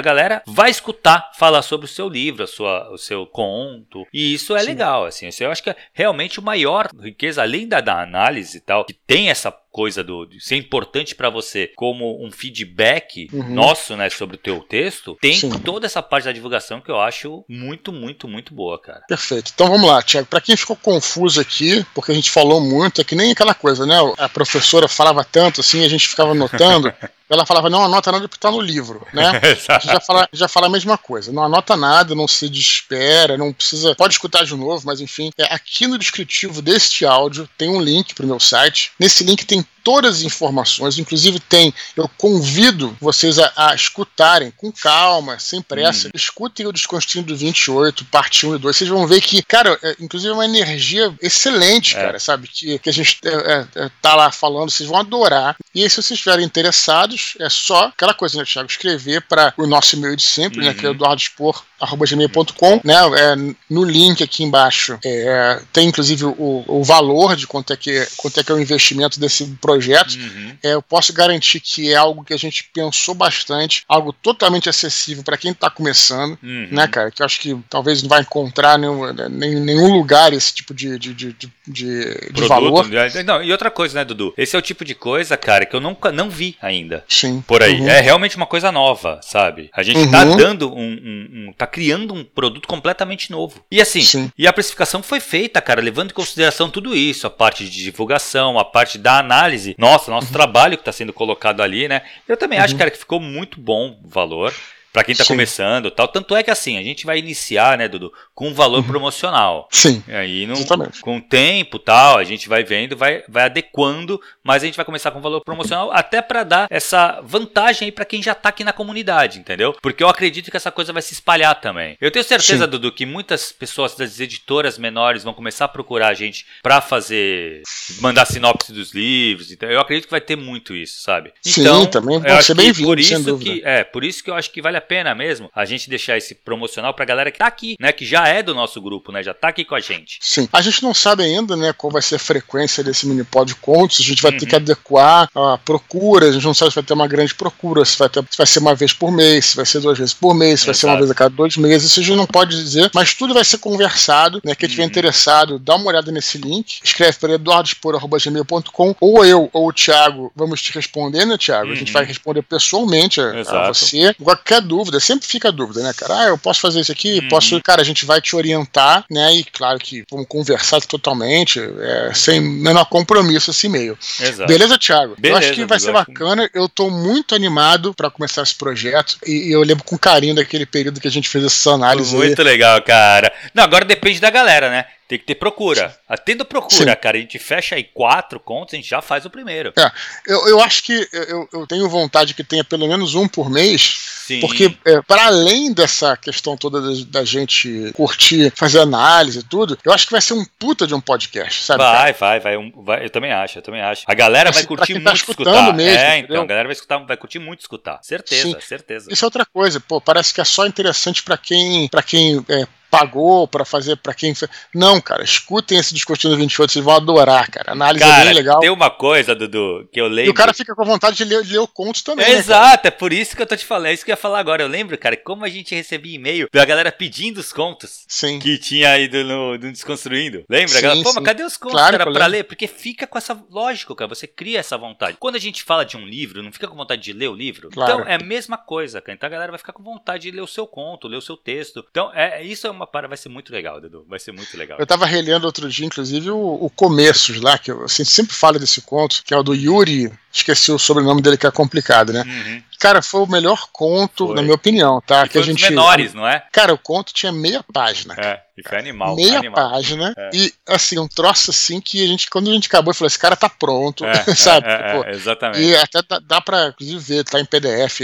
galera 0.00 0.42
vai 0.46 0.70
escutar 0.70 1.32
falar 1.36 1.62
sobre 1.62 1.86
o 1.86 1.88
seu 1.88 2.08
livro, 2.08 2.44
a 2.44 2.46
sua, 2.46 2.88
o 2.92 2.96
seu 2.96 3.26
conto. 3.26 4.06
E 4.12 4.32
isso 4.32 4.56
é 4.56 4.60
Sim. 4.60 4.66
legal, 4.66 5.04
assim. 5.04 5.26
Isso 5.26 5.42
eu 5.42 5.50
acho 5.50 5.62
que 5.62 5.70
é 5.70 5.76
realmente 5.92 6.38
o 6.38 6.42
maior 6.42 6.88
riqueza, 7.00 7.42
além 7.42 7.66
da, 7.66 7.80
da 7.80 8.00
análise 8.00 8.58
e 8.58 8.60
tal, 8.60 8.84
que 8.84 8.94
tem 8.94 9.28
essa 9.28 9.50
coisa 9.72 10.04
do 10.04 10.28
ser 10.38 10.56
importante 10.56 11.14
para 11.14 11.30
você 11.30 11.72
como 11.74 12.24
um 12.24 12.30
feedback 12.30 13.28
uhum. 13.32 13.54
nosso, 13.54 13.96
né, 13.96 14.10
sobre 14.10 14.36
o 14.36 14.38
teu 14.38 14.60
texto, 14.60 15.16
tem 15.20 15.34
Sim. 15.34 15.50
toda 15.60 15.86
essa 15.86 16.02
parte 16.02 16.26
da 16.26 16.32
divulgação 16.32 16.80
que 16.80 16.90
eu 16.90 17.00
acho 17.00 17.42
muito, 17.48 17.90
muito, 17.90 18.28
muito 18.28 18.54
boa, 18.54 18.78
cara. 18.78 19.02
Perfeito. 19.08 19.50
Então 19.54 19.68
vamos 19.68 19.88
lá, 19.88 20.02
Tiago. 20.02 20.28
Para 20.28 20.40
quem 20.40 20.56
ficou 20.56 20.76
confuso 20.76 21.40
aqui, 21.40 21.84
porque 21.94 22.12
a 22.12 22.14
gente 22.14 22.30
falou 22.30 22.60
muito, 22.60 23.00
é 23.00 23.04
que 23.04 23.14
nem 23.14 23.32
aquela 23.32 23.54
coisa, 23.54 23.86
né? 23.86 23.96
A 24.18 24.28
professora 24.28 24.86
falava 24.86 25.24
tanto 25.24 25.60
assim, 25.60 25.84
a 25.84 25.88
gente 25.88 26.06
ficava 26.06 26.32
anotando. 26.32 26.92
ela 27.32 27.46
falava, 27.46 27.70
não 27.70 27.82
anota 27.82 28.12
nada 28.12 28.28
porque 28.28 28.40
tá 28.40 28.50
no 28.50 28.60
livro, 28.60 29.06
né? 29.12 29.40
a 29.68 29.78
gente 29.78 29.92
já 29.92 30.00
fala, 30.00 30.28
já 30.32 30.48
fala 30.48 30.66
a 30.66 30.70
mesma 30.70 30.98
coisa. 30.98 31.32
Não 31.32 31.42
anota 31.42 31.76
nada, 31.76 32.14
não 32.14 32.28
se 32.28 32.48
desespera, 32.48 33.38
não 33.38 33.52
precisa. 33.52 33.94
Pode 33.94 34.14
escutar 34.14 34.44
de 34.44 34.54
novo, 34.54 34.82
mas 34.84 35.00
enfim. 35.00 35.30
É, 35.38 35.54
aqui 35.54 35.86
no 35.86 35.98
descritivo 35.98 36.60
deste 36.60 37.06
áudio 37.06 37.48
tem 37.56 37.70
um 37.70 37.80
link 37.80 38.14
pro 38.14 38.26
meu 38.26 38.38
site. 38.38 38.92
Nesse 38.98 39.24
link 39.24 39.46
tem 39.46 39.66
todas 39.82 40.16
as 40.16 40.22
informações, 40.22 40.98
inclusive 40.98 41.40
tem, 41.40 41.72
eu 41.96 42.08
convido 42.16 42.96
vocês 43.00 43.38
a, 43.38 43.52
a 43.56 43.74
escutarem 43.74 44.52
com 44.56 44.72
calma, 44.72 45.38
sem 45.38 45.60
pressa, 45.60 46.08
hum. 46.08 46.10
escutem 46.14 46.66
o 46.66 46.72
Desconstruindo 46.72 47.36
28, 47.36 48.04
parte 48.06 48.46
1 48.46 48.56
e 48.56 48.58
2, 48.58 48.76
vocês 48.76 48.90
vão 48.90 49.06
ver 49.06 49.20
que, 49.20 49.42
cara, 49.42 49.78
é, 49.82 49.96
inclusive 50.00 50.30
é 50.30 50.34
uma 50.34 50.44
energia 50.44 51.14
excelente, 51.20 51.96
é. 51.96 52.00
cara, 52.00 52.18
sabe, 52.18 52.48
que, 52.48 52.78
que 52.78 52.88
a 52.88 52.92
gente 52.92 53.18
é, 53.24 53.28
é, 53.28 53.84
é 53.84 53.90
tá 54.00 54.14
lá 54.14 54.30
falando, 54.30 54.70
vocês 54.70 54.88
vão 54.88 54.98
adorar, 54.98 55.56
e 55.74 55.82
aí 55.82 55.90
se 55.90 55.96
vocês 55.96 56.18
estiverem 56.18 56.44
interessados, 56.44 57.34
é 57.38 57.48
só 57.48 57.86
aquela 57.86 58.14
coisa, 58.14 58.38
né, 58.38 58.44
Thiago, 58.44 58.70
escrever 58.70 59.22
para 59.22 59.52
o 59.56 59.66
nosso 59.66 59.96
e-mail 59.96 60.16
de 60.16 60.22
sempre, 60.22 60.60
uhum. 60.60 60.66
né, 60.66 60.74
que 60.74 60.84
é 60.84 60.88
uhum. 60.88 60.94
eduardospor.gmail.com, 60.94 62.80
né, 62.84 62.94
é, 63.18 63.36
no 63.68 63.84
link 63.84 64.22
aqui 64.22 64.42
embaixo 64.44 64.98
é, 65.04 65.62
tem 65.72 65.88
inclusive 65.88 66.24
o, 66.24 66.64
o 66.66 66.84
valor 66.84 67.36
de 67.36 67.46
quanto 67.46 67.72
é, 67.72 67.76
que, 67.76 68.06
quanto 68.16 68.38
é 68.38 68.44
que 68.44 68.52
é 68.52 68.54
o 68.54 68.60
investimento 68.60 69.18
desse 69.18 69.46
projeto 69.60 69.71
projetos, 69.72 70.16
uhum. 70.16 70.56
é, 70.62 70.74
eu 70.74 70.82
posso 70.82 71.12
garantir 71.12 71.60
que 71.60 71.92
é 71.92 71.96
algo 71.96 72.24
que 72.24 72.34
a 72.34 72.36
gente 72.36 72.68
pensou 72.74 73.14
bastante, 73.14 73.84
algo 73.88 74.12
totalmente 74.12 74.68
acessível 74.68 75.24
para 75.24 75.36
quem 75.36 75.52
está 75.52 75.70
começando, 75.70 76.38
uhum. 76.42 76.68
né, 76.70 76.86
cara? 76.86 77.10
Que 77.10 77.22
eu 77.22 77.26
acho 77.26 77.40
que 77.40 77.56
talvez 77.70 78.02
não 78.02 78.08
vai 78.08 78.20
encontrar 78.20 78.78
nenhum, 78.78 79.12
nenhum 79.28 79.92
lugar 79.92 80.32
esse 80.32 80.54
tipo 80.54 80.74
de, 80.74 80.98
de, 80.98 81.14
de, 81.14 81.36
de, 81.66 82.30
de 82.32 82.42
valor. 82.46 82.86
Né? 82.88 83.22
Não, 83.24 83.42
e 83.42 83.50
outra 83.50 83.70
coisa, 83.70 83.98
né, 83.98 84.04
Dudu? 84.04 84.34
Esse 84.36 84.54
é 84.54 84.58
o 84.58 84.62
tipo 84.62 84.84
de 84.84 84.94
coisa, 84.94 85.36
cara, 85.36 85.64
que 85.64 85.74
eu 85.74 85.80
nunca 85.80 86.12
não 86.12 86.28
vi 86.28 86.56
ainda. 86.60 87.04
Sim. 87.08 87.42
Por 87.46 87.62
aí. 87.62 87.80
Uhum. 87.80 87.88
É 87.88 88.00
realmente 88.00 88.36
uma 88.36 88.46
coisa 88.46 88.70
nova, 88.70 89.20
sabe? 89.22 89.70
A 89.72 89.82
gente 89.82 90.10
tá 90.10 90.24
uhum. 90.24 90.36
dando 90.36 90.72
um, 90.72 90.80
um, 90.80 91.48
um, 91.48 91.52
tá 91.56 91.66
criando 91.66 92.12
um 92.12 92.24
produto 92.24 92.68
completamente 92.68 93.30
novo. 93.30 93.64
E 93.70 93.80
assim, 93.80 94.02
Sim. 94.02 94.30
e 94.36 94.46
a 94.46 94.52
precificação 94.52 95.02
foi 95.02 95.20
feita, 95.20 95.60
cara, 95.60 95.80
levando 95.80 96.10
em 96.10 96.14
consideração 96.14 96.68
tudo 96.68 96.94
isso, 96.94 97.26
a 97.26 97.30
parte 97.30 97.64
de 97.64 97.82
divulgação, 97.82 98.58
a 98.58 98.64
parte 98.64 98.98
da 98.98 99.18
análise 99.18 99.61
nossa, 99.78 100.10
nosso 100.10 100.28
uhum. 100.28 100.32
trabalho 100.32 100.76
que 100.76 100.82
está 100.82 100.92
sendo 100.92 101.12
colocado 101.12 101.62
ali, 101.62 101.88
né? 101.88 102.02
Eu 102.28 102.36
também 102.36 102.58
uhum. 102.58 102.64
acho, 102.64 102.76
cara, 102.76 102.90
que 102.90 102.98
ficou 102.98 103.20
muito 103.20 103.60
bom 103.60 103.98
o 104.02 104.08
valor. 104.08 104.52
Para 104.92 105.04
quem 105.04 105.14
tá 105.14 105.24
Sim. 105.24 105.28
começando 105.28 105.90
tal. 105.90 106.06
Tanto 106.08 106.36
é 106.36 106.42
que 106.42 106.50
assim, 106.50 106.78
a 106.78 106.82
gente 106.82 107.06
vai 107.06 107.18
iniciar, 107.18 107.78
né, 107.78 107.88
Dudu, 107.88 108.12
com 108.34 108.48
um 108.48 108.54
valor 108.54 108.78
uhum. 108.78 108.84
promocional. 108.84 109.68
Sim. 109.70 110.02
E 110.06 110.14
aí, 110.14 110.46
não, 110.46 110.56
com 111.00 111.16
o 111.16 111.20
tempo 111.20 111.78
tal, 111.78 112.18
a 112.18 112.24
gente 112.24 112.48
vai 112.48 112.62
vendo, 112.62 112.96
vai, 112.96 113.22
vai 113.28 113.44
adequando, 113.44 114.20
mas 114.42 114.62
a 114.62 114.66
gente 114.66 114.76
vai 114.76 114.84
começar 114.84 115.10
com 115.10 115.20
valor 115.20 115.40
promocional 115.40 115.90
até 115.92 116.20
para 116.20 116.44
dar 116.44 116.66
essa 116.70 117.20
vantagem 117.22 117.86
aí 117.86 117.92
para 117.92 118.04
quem 118.04 118.22
já 118.22 118.34
tá 118.34 118.50
aqui 118.50 118.64
na 118.64 118.72
comunidade, 118.72 119.38
entendeu? 119.38 119.74
Porque 119.80 120.02
eu 120.02 120.08
acredito 120.08 120.50
que 120.50 120.56
essa 120.56 120.70
coisa 120.70 120.92
vai 120.92 121.02
se 121.02 121.14
espalhar 121.14 121.60
também. 121.60 121.96
Eu 122.00 122.10
tenho 122.10 122.24
certeza, 122.24 122.64
Sim. 122.64 122.70
Dudu, 122.70 122.92
que 122.92 123.06
muitas 123.06 123.52
pessoas 123.52 123.94
das 123.94 124.20
editoras 124.20 124.76
menores 124.76 125.24
vão 125.24 125.32
começar 125.32 125.64
a 125.64 125.68
procurar 125.68 126.08
a 126.08 126.14
gente 126.14 126.46
para 126.62 126.80
fazer 126.80 127.62
mandar 128.00 128.26
sinopse 128.26 128.72
dos 128.72 128.92
livros, 128.92 129.50
então 129.50 129.70
eu 129.70 129.80
acredito 129.80 130.04
que 130.04 130.10
vai 130.10 130.20
ter 130.20 130.36
muito 130.36 130.74
isso, 130.74 131.00
sabe? 131.00 131.32
Então, 131.46 131.84
Sim, 131.84 131.90
também 131.90 132.20
vai 132.20 132.42
ser 132.42 132.54
bem-vindo, 132.54 132.86
por 132.86 132.98
isso 132.98 133.38
que 133.38 133.62
é, 133.64 133.84
por 133.84 134.04
isso 134.04 134.22
que 134.22 134.30
eu 134.30 134.34
acho 134.34 134.50
que 134.50 134.60
vale 134.60 134.76
a 134.76 134.81
pena 134.82 135.14
mesmo 135.14 135.50
a 135.54 135.64
gente 135.64 135.88
deixar 135.88 136.16
esse 136.16 136.34
promocional 136.34 136.92
pra 136.94 137.04
galera 137.04 137.30
que 137.30 137.38
tá 137.38 137.46
aqui, 137.46 137.76
né, 137.80 137.92
que 137.92 138.04
já 138.04 138.26
é 138.26 138.42
do 138.42 138.54
nosso 138.54 138.80
grupo, 138.80 139.12
né, 139.12 139.22
já 139.22 139.32
tá 139.32 139.48
aqui 139.48 139.64
com 139.64 139.74
a 139.74 139.80
gente. 139.80 140.18
Sim. 140.20 140.48
A 140.52 140.60
gente 140.60 140.82
não 140.82 140.92
sabe 140.92 141.22
ainda, 141.22 141.56
né, 141.56 141.72
qual 141.72 141.90
vai 141.90 142.02
ser 142.02 142.16
a 142.16 142.18
frequência 142.18 142.82
desse 142.82 143.06
mini 143.06 143.24
pod 143.24 143.52
de 143.52 143.54
contos, 143.56 144.00
a 144.00 144.02
gente 144.02 144.22
vai 144.22 144.32
uhum. 144.32 144.38
ter 144.38 144.46
que 144.46 144.56
adequar 144.56 145.28
a 145.34 145.58
procura, 145.58 146.28
a 146.28 146.32
gente 146.32 146.44
não 146.44 146.54
sabe 146.54 146.70
se 146.70 146.76
vai 146.76 146.84
ter 146.84 146.94
uma 146.94 147.08
grande 147.08 147.34
procura, 147.34 147.84
se 147.84 147.98
vai, 147.98 148.08
ter, 148.08 148.24
se 148.30 148.38
vai 148.38 148.46
ser 148.46 148.58
uma 148.60 148.74
vez 148.74 148.92
por 148.92 149.10
mês, 149.10 149.46
se 149.46 149.56
vai 149.56 149.66
ser 149.66 149.80
duas 149.80 149.98
vezes 149.98 150.14
por 150.14 150.34
mês, 150.34 150.60
se 150.60 150.66
vai 150.66 150.74
ser 150.74 150.86
uma 150.86 150.96
vez 150.96 151.10
a 151.10 151.14
cada 151.14 151.34
dois 151.34 151.56
meses, 151.56 151.90
isso 151.90 152.00
a 152.00 152.02
gente 152.02 152.16
não 152.16 152.26
pode 152.26 152.50
dizer, 152.56 152.90
mas 152.94 153.14
tudo 153.14 153.34
vai 153.34 153.44
ser 153.44 153.58
conversado, 153.58 154.40
né, 154.44 154.54
quem 154.54 154.66
estiver 154.66 154.84
uhum. 154.84 154.88
interessado, 154.88 155.58
dá 155.58 155.76
uma 155.76 155.86
olhada 155.86 156.10
nesse 156.12 156.38
link, 156.38 156.80
escreve 156.82 157.18
para 157.18 157.32
eduardospor.gmail.com 157.34 158.94
ou 159.00 159.24
eu 159.24 159.50
ou 159.52 159.68
o 159.68 159.72
Thiago 159.72 160.32
vamos 160.34 160.62
te 160.62 160.72
responder, 160.72 161.24
né, 161.24 161.36
Thiago? 161.36 161.66
Uhum. 161.66 161.72
A 161.72 161.76
gente 161.76 161.88
uhum. 161.88 161.94
vai 161.94 162.04
responder 162.04 162.42
pessoalmente 162.42 163.20
a, 163.20 163.30
a, 163.40 163.68
você. 163.68 164.14
Qualquer 164.14 164.60
dúvida, 164.72 164.98
sempre 164.98 165.26
fica 165.26 165.48
a 165.48 165.50
dúvida, 165.50 165.82
né, 165.82 165.92
cara? 165.92 166.20
Ah, 166.20 166.24
eu 166.28 166.38
posso 166.38 166.60
fazer 166.60 166.80
isso 166.80 166.90
aqui, 166.90 167.20
uhum. 167.20 167.28
posso. 167.28 167.60
Cara, 167.60 167.82
a 167.82 167.84
gente 167.84 168.06
vai 168.06 168.22
te 168.22 168.34
orientar, 168.34 169.04
né? 169.10 169.34
E 169.34 169.44
claro 169.44 169.78
que 169.78 170.02
vamos 170.10 170.26
conversar 170.26 170.80
totalmente, 170.80 171.60
é, 171.60 172.12
sem 172.14 172.40
menor 172.40 172.86
compromisso 172.86 173.50
esse 173.50 173.66
e-mail. 173.66 173.98
Exato. 174.18 174.48
Beleza, 174.48 174.78
Thiago? 174.78 175.14
Beleza, 175.18 175.44
eu 175.44 175.50
acho 175.50 175.60
que 175.60 175.66
vai 175.66 175.78
ser 175.78 175.92
bacana. 175.92 176.48
Eu 176.54 176.68
tô 176.70 176.88
muito 176.88 177.34
animado 177.34 177.92
para 177.92 178.10
começar 178.10 178.42
esse 178.42 178.54
projeto. 178.54 179.18
E, 179.26 179.48
e, 179.48 179.52
eu 179.52 179.62
lembro 179.62 179.84
com 179.84 179.98
carinho 179.98 180.34
daquele 180.34 180.64
período 180.64 181.00
que 181.00 181.08
a 181.08 181.10
gente 181.10 181.28
fez 181.28 181.44
essa 181.44 181.72
análise. 181.72 182.16
Muito 182.16 182.40
aí. 182.40 182.46
legal, 182.46 182.80
cara. 182.82 183.30
Não, 183.52 183.64
agora 183.64 183.84
depende 183.84 184.20
da 184.20 184.30
galera, 184.30 184.70
né? 184.70 184.86
Tem 185.08 185.18
que 185.18 185.26
ter 185.26 185.34
procura. 185.34 185.94
Tendo 186.24 186.44
procura, 186.44 186.92
Sim. 186.92 187.00
cara, 187.00 187.18
a 187.18 187.20
gente 187.20 187.38
fecha 187.38 187.74
aí 187.74 187.84
quatro 187.84 188.40
contos, 188.40 188.72
a 188.72 188.76
gente 188.76 188.88
já 188.88 189.02
faz 189.02 189.26
o 189.26 189.30
primeiro. 189.30 189.72
É, 189.78 189.90
eu, 190.26 190.48
eu 190.48 190.60
acho 190.60 190.82
que 190.82 191.06
eu, 191.12 191.48
eu 191.52 191.66
tenho 191.66 191.88
vontade 191.88 192.32
que 192.34 192.42
tenha 192.42 192.64
pelo 192.64 192.86
menos 192.86 193.14
um 193.14 193.28
por 193.28 193.50
mês, 193.50 194.22
Sim. 194.26 194.40
porque 194.40 194.74
é, 194.86 195.02
para 195.02 195.26
além 195.26 195.72
dessa 195.72 196.16
questão 196.16 196.56
toda 196.56 196.80
da, 196.80 197.04
da, 197.08 197.24
gente 197.24 197.92
curtir, 197.94 198.52
fazer 198.56 198.80
análise 198.80 199.40
e 199.40 199.42
tudo, 199.42 199.76
eu 199.84 199.92
acho 199.92 200.06
que 200.06 200.12
vai 200.12 200.20
ser 200.20 200.34
um 200.34 200.44
puta 200.58 200.86
de 200.86 200.94
um 200.94 201.00
podcast, 201.00 201.62
sabe? 201.62 201.82
Vai, 201.82 202.12
vai, 202.12 202.40
vai, 202.40 202.56
um, 202.56 202.72
vai, 202.82 203.04
Eu 203.04 203.10
também 203.10 203.32
acho, 203.32 203.58
eu 203.58 203.62
também 203.62 203.82
acho. 203.82 204.04
A 204.06 204.14
galera 204.14 204.50
vai 204.50 204.64
curtir 204.64 204.94
tá 204.94 205.00
muito 205.00 205.16
escutar. 205.16 205.74
Mesmo, 205.74 205.98
é, 205.98 206.18
entendeu? 206.18 206.36
então, 206.36 206.42
a 206.42 206.46
galera 206.46 206.68
vai 206.68 206.74
escutar, 206.74 206.98
vai 206.98 207.16
curtir 207.16 207.38
muito 207.38 207.60
escutar. 207.60 207.98
Certeza, 208.02 208.42
Sim. 208.42 208.56
certeza. 208.60 209.12
Isso 209.12 209.24
é 209.24 209.26
outra 209.26 209.44
coisa, 209.44 209.80
pô, 209.80 210.00
parece 210.00 210.32
que 210.32 210.40
é 210.40 210.44
só 210.44 210.66
interessante 210.66 211.22
para 211.22 211.36
quem, 211.36 211.88
para 211.88 212.02
quem 212.02 212.44
é, 212.48 212.66
pagou 212.92 213.48
para 213.48 213.64
fazer 213.64 213.96
para 213.96 214.12
quem. 214.12 214.34
Não, 214.74 215.00
cara, 215.00 215.24
escutem 215.24 215.78
esse 215.78 215.94
Discutindo 215.94 216.36
28, 216.36 216.70
vocês 216.70 216.84
vão 216.84 216.94
adorar, 216.94 217.50
cara. 217.50 217.72
análise 217.72 218.04
cara, 218.04 218.20
é 218.20 218.24
bem 218.26 218.34
legal. 218.34 218.60
Tem 218.60 218.68
uma 218.68 218.90
coisa, 218.90 219.34
Dudu, 219.34 219.88
que 219.90 219.98
eu 219.98 220.06
lembro. 220.08 220.26
E 220.26 220.30
o 220.30 220.34
cara 220.34 220.52
fica 220.52 220.74
com 220.74 220.84
vontade 220.84 221.16
de 221.16 221.24
ler, 221.24 221.42
de 221.42 221.54
ler 221.54 221.60
o 221.60 221.66
conto 221.66 222.04
também. 222.04 222.26
É 222.26 222.28
né, 222.28 222.34
exato, 222.34 222.86
é 222.86 222.90
por 222.90 223.10
isso 223.10 223.34
que 223.34 223.40
eu 223.40 223.46
tô 223.46 223.56
te 223.56 223.64
falando, 223.64 223.86
é 223.86 223.94
isso 223.94 224.04
que 224.04 224.10
eu 224.10 224.12
ia 224.12 224.16
falar 224.18 224.40
agora. 224.40 224.62
Eu 224.62 224.68
lembro, 224.68 224.98
cara, 224.98 225.16
como 225.16 225.42
a 225.44 225.48
gente 225.48 225.74
recebia 225.74 226.14
e-mail 226.14 226.48
da 226.52 226.64
galera 226.66 226.92
pedindo 226.92 227.38
os 227.38 227.50
contos 227.50 228.04
sim. 228.06 228.38
que 228.38 228.58
tinha 228.58 228.98
ido 228.98 229.24
no, 229.24 229.52
no 229.52 229.72
Desconstruindo. 229.72 230.44
Lembra? 230.46 230.68
Sim, 230.68 230.82
galera, 230.82 231.02
Pô, 231.02 231.12
mas 231.14 231.24
cadê 231.24 231.44
os 231.44 231.56
contos, 231.56 231.72
claro, 231.72 231.96
cara, 231.96 232.12
pra 232.12 232.26
ler? 232.26 232.44
Porque 232.44 232.66
fica 232.66 233.06
com 233.06 233.16
essa. 233.16 233.42
Lógico, 233.50 233.94
cara, 233.94 234.08
você 234.08 234.26
cria 234.26 234.60
essa 234.60 234.76
vontade. 234.76 235.16
Quando 235.18 235.36
a 235.36 235.40
gente 235.40 235.62
fala 235.62 235.84
de 235.84 235.96
um 235.96 236.06
livro, 236.06 236.42
não 236.42 236.52
fica 236.52 236.68
com 236.68 236.76
vontade 236.76 237.00
de 237.00 237.14
ler 237.14 237.28
o 237.28 237.34
livro? 237.34 237.70
Claro. 237.70 237.92
Então 237.92 238.06
é 238.06 238.16
a 238.16 238.18
mesma 238.18 238.58
coisa, 238.58 239.00
cara. 239.00 239.14
Então 239.14 239.26
a 239.26 239.30
galera 239.30 239.52
vai 239.52 239.58
ficar 239.58 239.72
com 239.72 239.82
vontade 239.82 240.24
de 240.24 240.30
ler 240.30 240.42
o 240.42 240.46
seu 240.46 240.66
conto, 240.66 241.08
ler 241.08 241.16
o 241.16 241.22
seu 241.22 241.36
texto. 241.36 241.84
Então, 241.90 242.12
é, 242.14 242.42
isso 242.42 242.66
é 242.66 242.70
uma 242.70 242.81
para 242.86 243.08
vai 243.08 243.16
ser 243.16 243.28
muito 243.28 243.52
legal 243.52 243.62
legal, 243.62 243.80
Dudu. 243.80 244.04
Vai 244.08 244.18
ser 244.18 244.32
muito 244.32 244.56
legal. 244.56 244.78
Eu 244.78 244.86
tava 244.86 245.06
relendo 245.06 245.44
outro 245.44 245.68
dia, 245.68 245.86
inclusive, 245.86 246.30
o, 246.30 246.58
o 246.60 246.70
Começos 246.70 247.40
lá, 247.40 247.56
que 247.56 247.70
eu 247.70 247.84
assim, 247.84 248.04
sempre 248.04 248.34
falo 248.34 248.58
desse 248.58 248.82
conto, 248.82 249.22
que 249.24 249.32
é 249.32 249.36
o 249.36 249.42
do 249.42 249.54
Yuri. 249.54 250.12
Esqueci 250.32 250.72
o 250.72 250.78
sobrenome 250.78 251.20
dele, 251.20 251.36
que 251.36 251.46
é 251.46 251.50
complicado, 251.50 252.12
né? 252.12 252.22
Uhum. 252.26 252.62
Cara, 252.80 253.02
foi 253.02 253.20
o 253.20 253.26
melhor 253.26 253.68
conto, 253.70 254.26
foi. 254.26 254.36
na 254.36 254.42
minha 254.42 254.54
opinião, 254.54 255.00
tá? 255.00 255.24
E 255.24 255.28
que 255.28 255.38
a 255.38 255.42
gente 255.42 255.62
menores, 255.62 256.14
não 256.14 256.26
é? 256.26 256.42
Cara, 256.50 256.72
o 256.72 256.78
conto 256.78 257.12
tinha 257.12 257.30
meia 257.30 257.62
página. 257.72 258.14
É, 258.18 258.40
e 258.64 258.68
foi 258.68 258.78
animal. 258.78 259.16
Meia 259.16 259.38
animal. 259.38 259.70
página. 259.70 260.14
É. 260.16 260.30
E, 260.32 260.52
assim, 260.66 260.98
um 260.98 261.08
troço 261.08 261.50
assim 261.50 261.80
que 261.80 262.02
a 262.02 262.06
gente, 262.06 262.30
quando 262.30 262.50
a 262.50 262.52
gente 262.52 262.68
acabou, 262.68 262.94
falou: 262.94 263.06
esse 263.06 263.18
cara 263.18 263.36
tá 263.36 263.48
pronto, 263.48 264.04
é, 264.04 264.14
sabe? 264.34 264.68
É, 264.68 264.92
Pô, 264.94 265.04
é, 265.04 265.10
exatamente. 265.10 265.62
E 265.62 265.76
até 265.76 266.00
dá, 266.08 266.18
dá 266.18 266.40
pra, 266.40 266.68
inclusive, 266.68 266.98
ver, 266.98 267.24
tá 267.24 267.40
em 267.40 267.44
PDF 267.44 268.00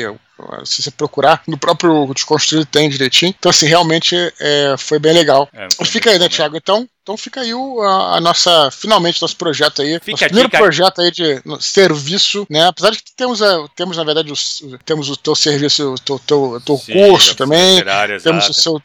se 0.64 0.82
você 0.82 0.90
procurar, 0.90 1.42
no 1.46 1.58
próprio 1.58 2.12
Desconstruído 2.14 2.66
tem 2.66 2.88
direitinho. 2.88 3.34
Então, 3.36 3.50
assim, 3.50 3.66
realmente 3.66 4.14
é, 4.38 4.74
foi 4.78 4.98
bem 4.98 5.12
legal. 5.12 5.48
É, 5.52 5.66
fica 5.84 6.10
aí, 6.10 6.18
né, 6.18 6.28
Thiago? 6.28 6.56
Então, 6.56 6.88
então 7.02 7.16
fica 7.16 7.40
aí 7.40 7.52
o, 7.54 7.80
a, 7.82 8.16
a, 8.16 8.20
nossa, 8.20 8.70
finalmente, 8.70 9.20
nosso 9.20 9.36
projeto 9.36 9.82
aí. 9.82 9.98
Fica 9.98 10.12
nosso 10.12 10.24
primeiro 10.26 10.50
projeto 10.50 11.00
aí 11.00 11.10
de 11.10 11.42
serviço, 11.60 12.46
né? 12.48 12.66
Apesar 12.66 12.90
de 12.90 12.98
que 13.02 13.12
temos, 13.16 13.42
a, 13.42 13.66
temos 13.74 13.96
na 13.96 14.04
verdade, 14.04 14.30
os, 14.30 14.62
temos 14.84 15.10
o 15.10 15.16
teu 15.16 15.34
serviço, 15.34 15.94
o 15.94 15.98
teu, 15.98 16.18
teu, 16.18 16.62
teu 16.64 16.76
Sim, 16.76 16.92
curso 16.92 17.34
também. 17.34 17.82
Temos 18.22 18.48
o 18.48 18.54
seu 18.54 18.80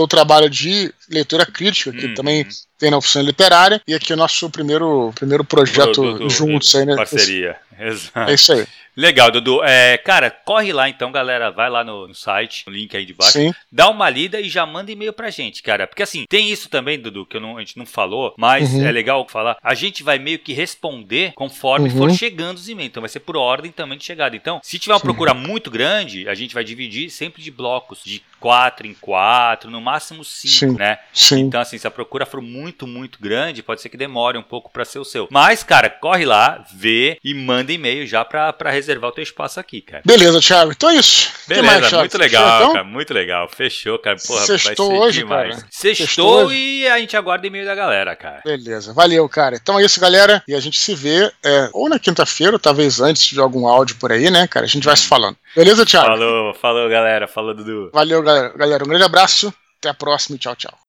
teu 0.00 0.08
trabalho 0.08 0.48
de 0.48 0.92
leitura 1.08 1.44
crítica, 1.44 1.92
que 1.92 2.06
hum, 2.06 2.14
também 2.14 2.46
tem 2.78 2.90
na 2.90 2.96
oficina 2.96 3.24
literária, 3.24 3.80
e 3.86 3.94
aqui 3.94 4.12
é 4.12 4.14
o 4.14 4.18
nosso 4.18 4.48
primeiro, 4.48 5.12
primeiro 5.14 5.44
projeto 5.44 6.00
do, 6.00 6.12
do, 6.12 6.18
do, 6.20 6.30
juntos 6.30 6.74
aí, 6.74 6.86
né? 6.86 6.96
Parceria, 6.96 7.56
exato. 7.78 8.30
É 8.30 8.34
isso 8.34 8.52
aí. 8.52 8.66
Legal, 8.96 9.30
Dudu. 9.30 9.62
É, 9.64 9.96
cara, 9.98 10.30
corre 10.30 10.72
lá 10.72 10.88
então, 10.88 11.12
galera. 11.12 11.50
Vai 11.50 11.70
lá 11.70 11.84
no, 11.84 12.08
no 12.08 12.14
site, 12.14 12.64
o 12.66 12.70
link 12.70 12.96
aí 12.96 13.04
de 13.04 13.14
baixo. 13.14 13.32
Sim. 13.32 13.52
Dá 13.70 13.88
uma 13.88 14.08
lida 14.10 14.40
e 14.40 14.48
já 14.48 14.66
manda 14.66 14.90
e-mail 14.90 15.12
pra 15.12 15.30
gente, 15.30 15.62
cara. 15.62 15.86
Porque 15.86 16.02
assim, 16.02 16.24
tem 16.28 16.50
isso 16.50 16.68
também, 16.68 16.98
Dudu, 16.98 17.26
que 17.26 17.38
não, 17.38 17.56
a 17.56 17.60
gente 17.60 17.78
não 17.78 17.86
falou, 17.86 18.34
mas 18.36 18.72
uhum. 18.72 18.86
é 18.86 18.92
legal 18.92 19.26
falar. 19.28 19.56
A 19.62 19.74
gente 19.74 20.02
vai 20.02 20.18
meio 20.18 20.38
que 20.38 20.52
responder 20.52 21.32
conforme 21.34 21.88
uhum. 21.88 21.96
for 21.96 22.10
chegando 22.12 22.56
os 22.56 22.68
e-mails. 22.68 22.90
Então 22.90 23.00
vai 23.00 23.08
ser 23.08 23.20
por 23.20 23.36
ordem 23.36 23.70
também 23.70 23.98
de 23.98 24.04
chegada. 24.04 24.36
Então, 24.36 24.60
se 24.62 24.78
tiver 24.78 24.92
uma 24.92 25.00
Sim. 25.00 25.06
procura 25.06 25.34
muito 25.34 25.70
grande, 25.70 26.28
a 26.28 26.34
gente 26.34 26.54
vai 26.54 26.64
dividir 26.64 27.10
sempre 27.10 27.42
de 27.42 27.50
blocos, 27.50 28.02
de 28.04 28.22
quatro 28.40 28.86
em 28.86 28.94
quatro, 28.94 29.70
no 29.70 29.80
máximo 29.80 30.24
cinco, 30.24 30.72
Sim. 30.72 30.78
né? 30.78 30.98
Sim. 31.12 31.40
Então, 31.40 31.60
assim, 31.60 31.78
se 31.78 31.86
a 31.86 31.90
procura 31.90 32.24
for 32.24 32.40
muito, 32.40 32.86
muito 32.86 33.20
grande, 33.20 33.62
pode 33.62 33.80
ser 33.82 33.88
que 33.88 33.96
demore 33.96 34.38
um 34.38 34.42
pouco 34.42 34.70
para 34.70 34.84
ser 34.84 34.98
o 34.98 35.04
seu. 35.04 35.28
Mas, 35.30 35.62
cara, 35.62 35.90
corre 35.90 36.24
lá, 36.24 36.64
vê 36.74 37.18
e 37.22 37.34
manda 37.34 37.72
e-mail 37.72 38.06
já 38.06 38.24
pra, 38.24 38.52
pra 38.52 38.70
reservar 38.80 39.10
o 39.10 39.12
teu 39.12 39.22
espaço 39.22 39.60
aqui, 39.60 39.80
cara. 39.80 40.02
Beleza, 40.04 40.40
Thiago. 40.40 40.72
Então 40.72 40.90
é 40.90 40.96
isso. 40.96 41.30
Beleza, 41.46 41.80
mais, 41.80 41.92
muito 41.92 42.18
legal, 42.18 42.42
Fechou, 42.42 42.60
então? 42.62 42.72
cara. 42.72 42.84
Muito 42.84 43.14
legal. 43.14 43.48
Fechou, 43.48 43.98
cara. 43.98 44.16
Porra, 44.26 44.46
Sextou 44.46 44.88
vai 44.88 44.96
ser 44.96 45.02
hoje, 45.04 45.18
demais. 45.18 45.54
Cara. 45.56 45.68
Sextou, 45.70 46.06
Sextou 46.06 46.46
hoje. 46.46 46.56
e 46.56 46.88
a 46.88 46.98
gente 46.98 47.16
aguarda 47.16 47.46
e-mail 47.46 47.64
da 47.64 47.74
galera, 47.74 48.16
cara. 48.16 48.40
Beleza. 48.44 48.92
Valeu, 48.92 49.28
cara. 49.28 49.56
Então 49.56 49.78
é 49.78 49.84
isso, 49.84 50.00
galera. 50.00 50.42
E 50.48 50.54
a 50.54 50.60
gente 50.60 50.78
se 50.78 50.94
vê 50.94 51.30
é, 51.44 51.70
ou 51.72 51.88
na 51.88 51.98
quinta-feira, 51.98 52.52
ou 52.54 52.58
talvez 52.58 53.00
antes 53.00 53.26
de 53.26 53.38
algum 53.40 53.66
áudio 53.66 53.96
por 53.96 54.10
aí, 54.12 54.30
né, 54.30 54.46
cara? 54.46 54.66
A 54.66 54.68
gente 54.68 54.84
vai 54.84 54.96
se 54.96 55.06
falando. 55.06 55.36
Beleza, 55.54 55.84
Thiago? 55.86 56.06
Falou, 56.08 56.54
falou, 56.54 56.88
galera. 56.88 57.28
Falou, 57.28 57.54
Dudu. 57.54 57.90
Valeu, 57.92 58.22
galera. 58.22 58.52
Galera, 58.56 58.84
um 58.84 58.88
grande 58.88 59.04
abraço. 59.04 59.52
Até 59.78 59.88
a 59.88 59.94
próxima 59.94 60.36
e 60.36 60.38
tchau, 60.38 60.54
tchau. 60.56 60.79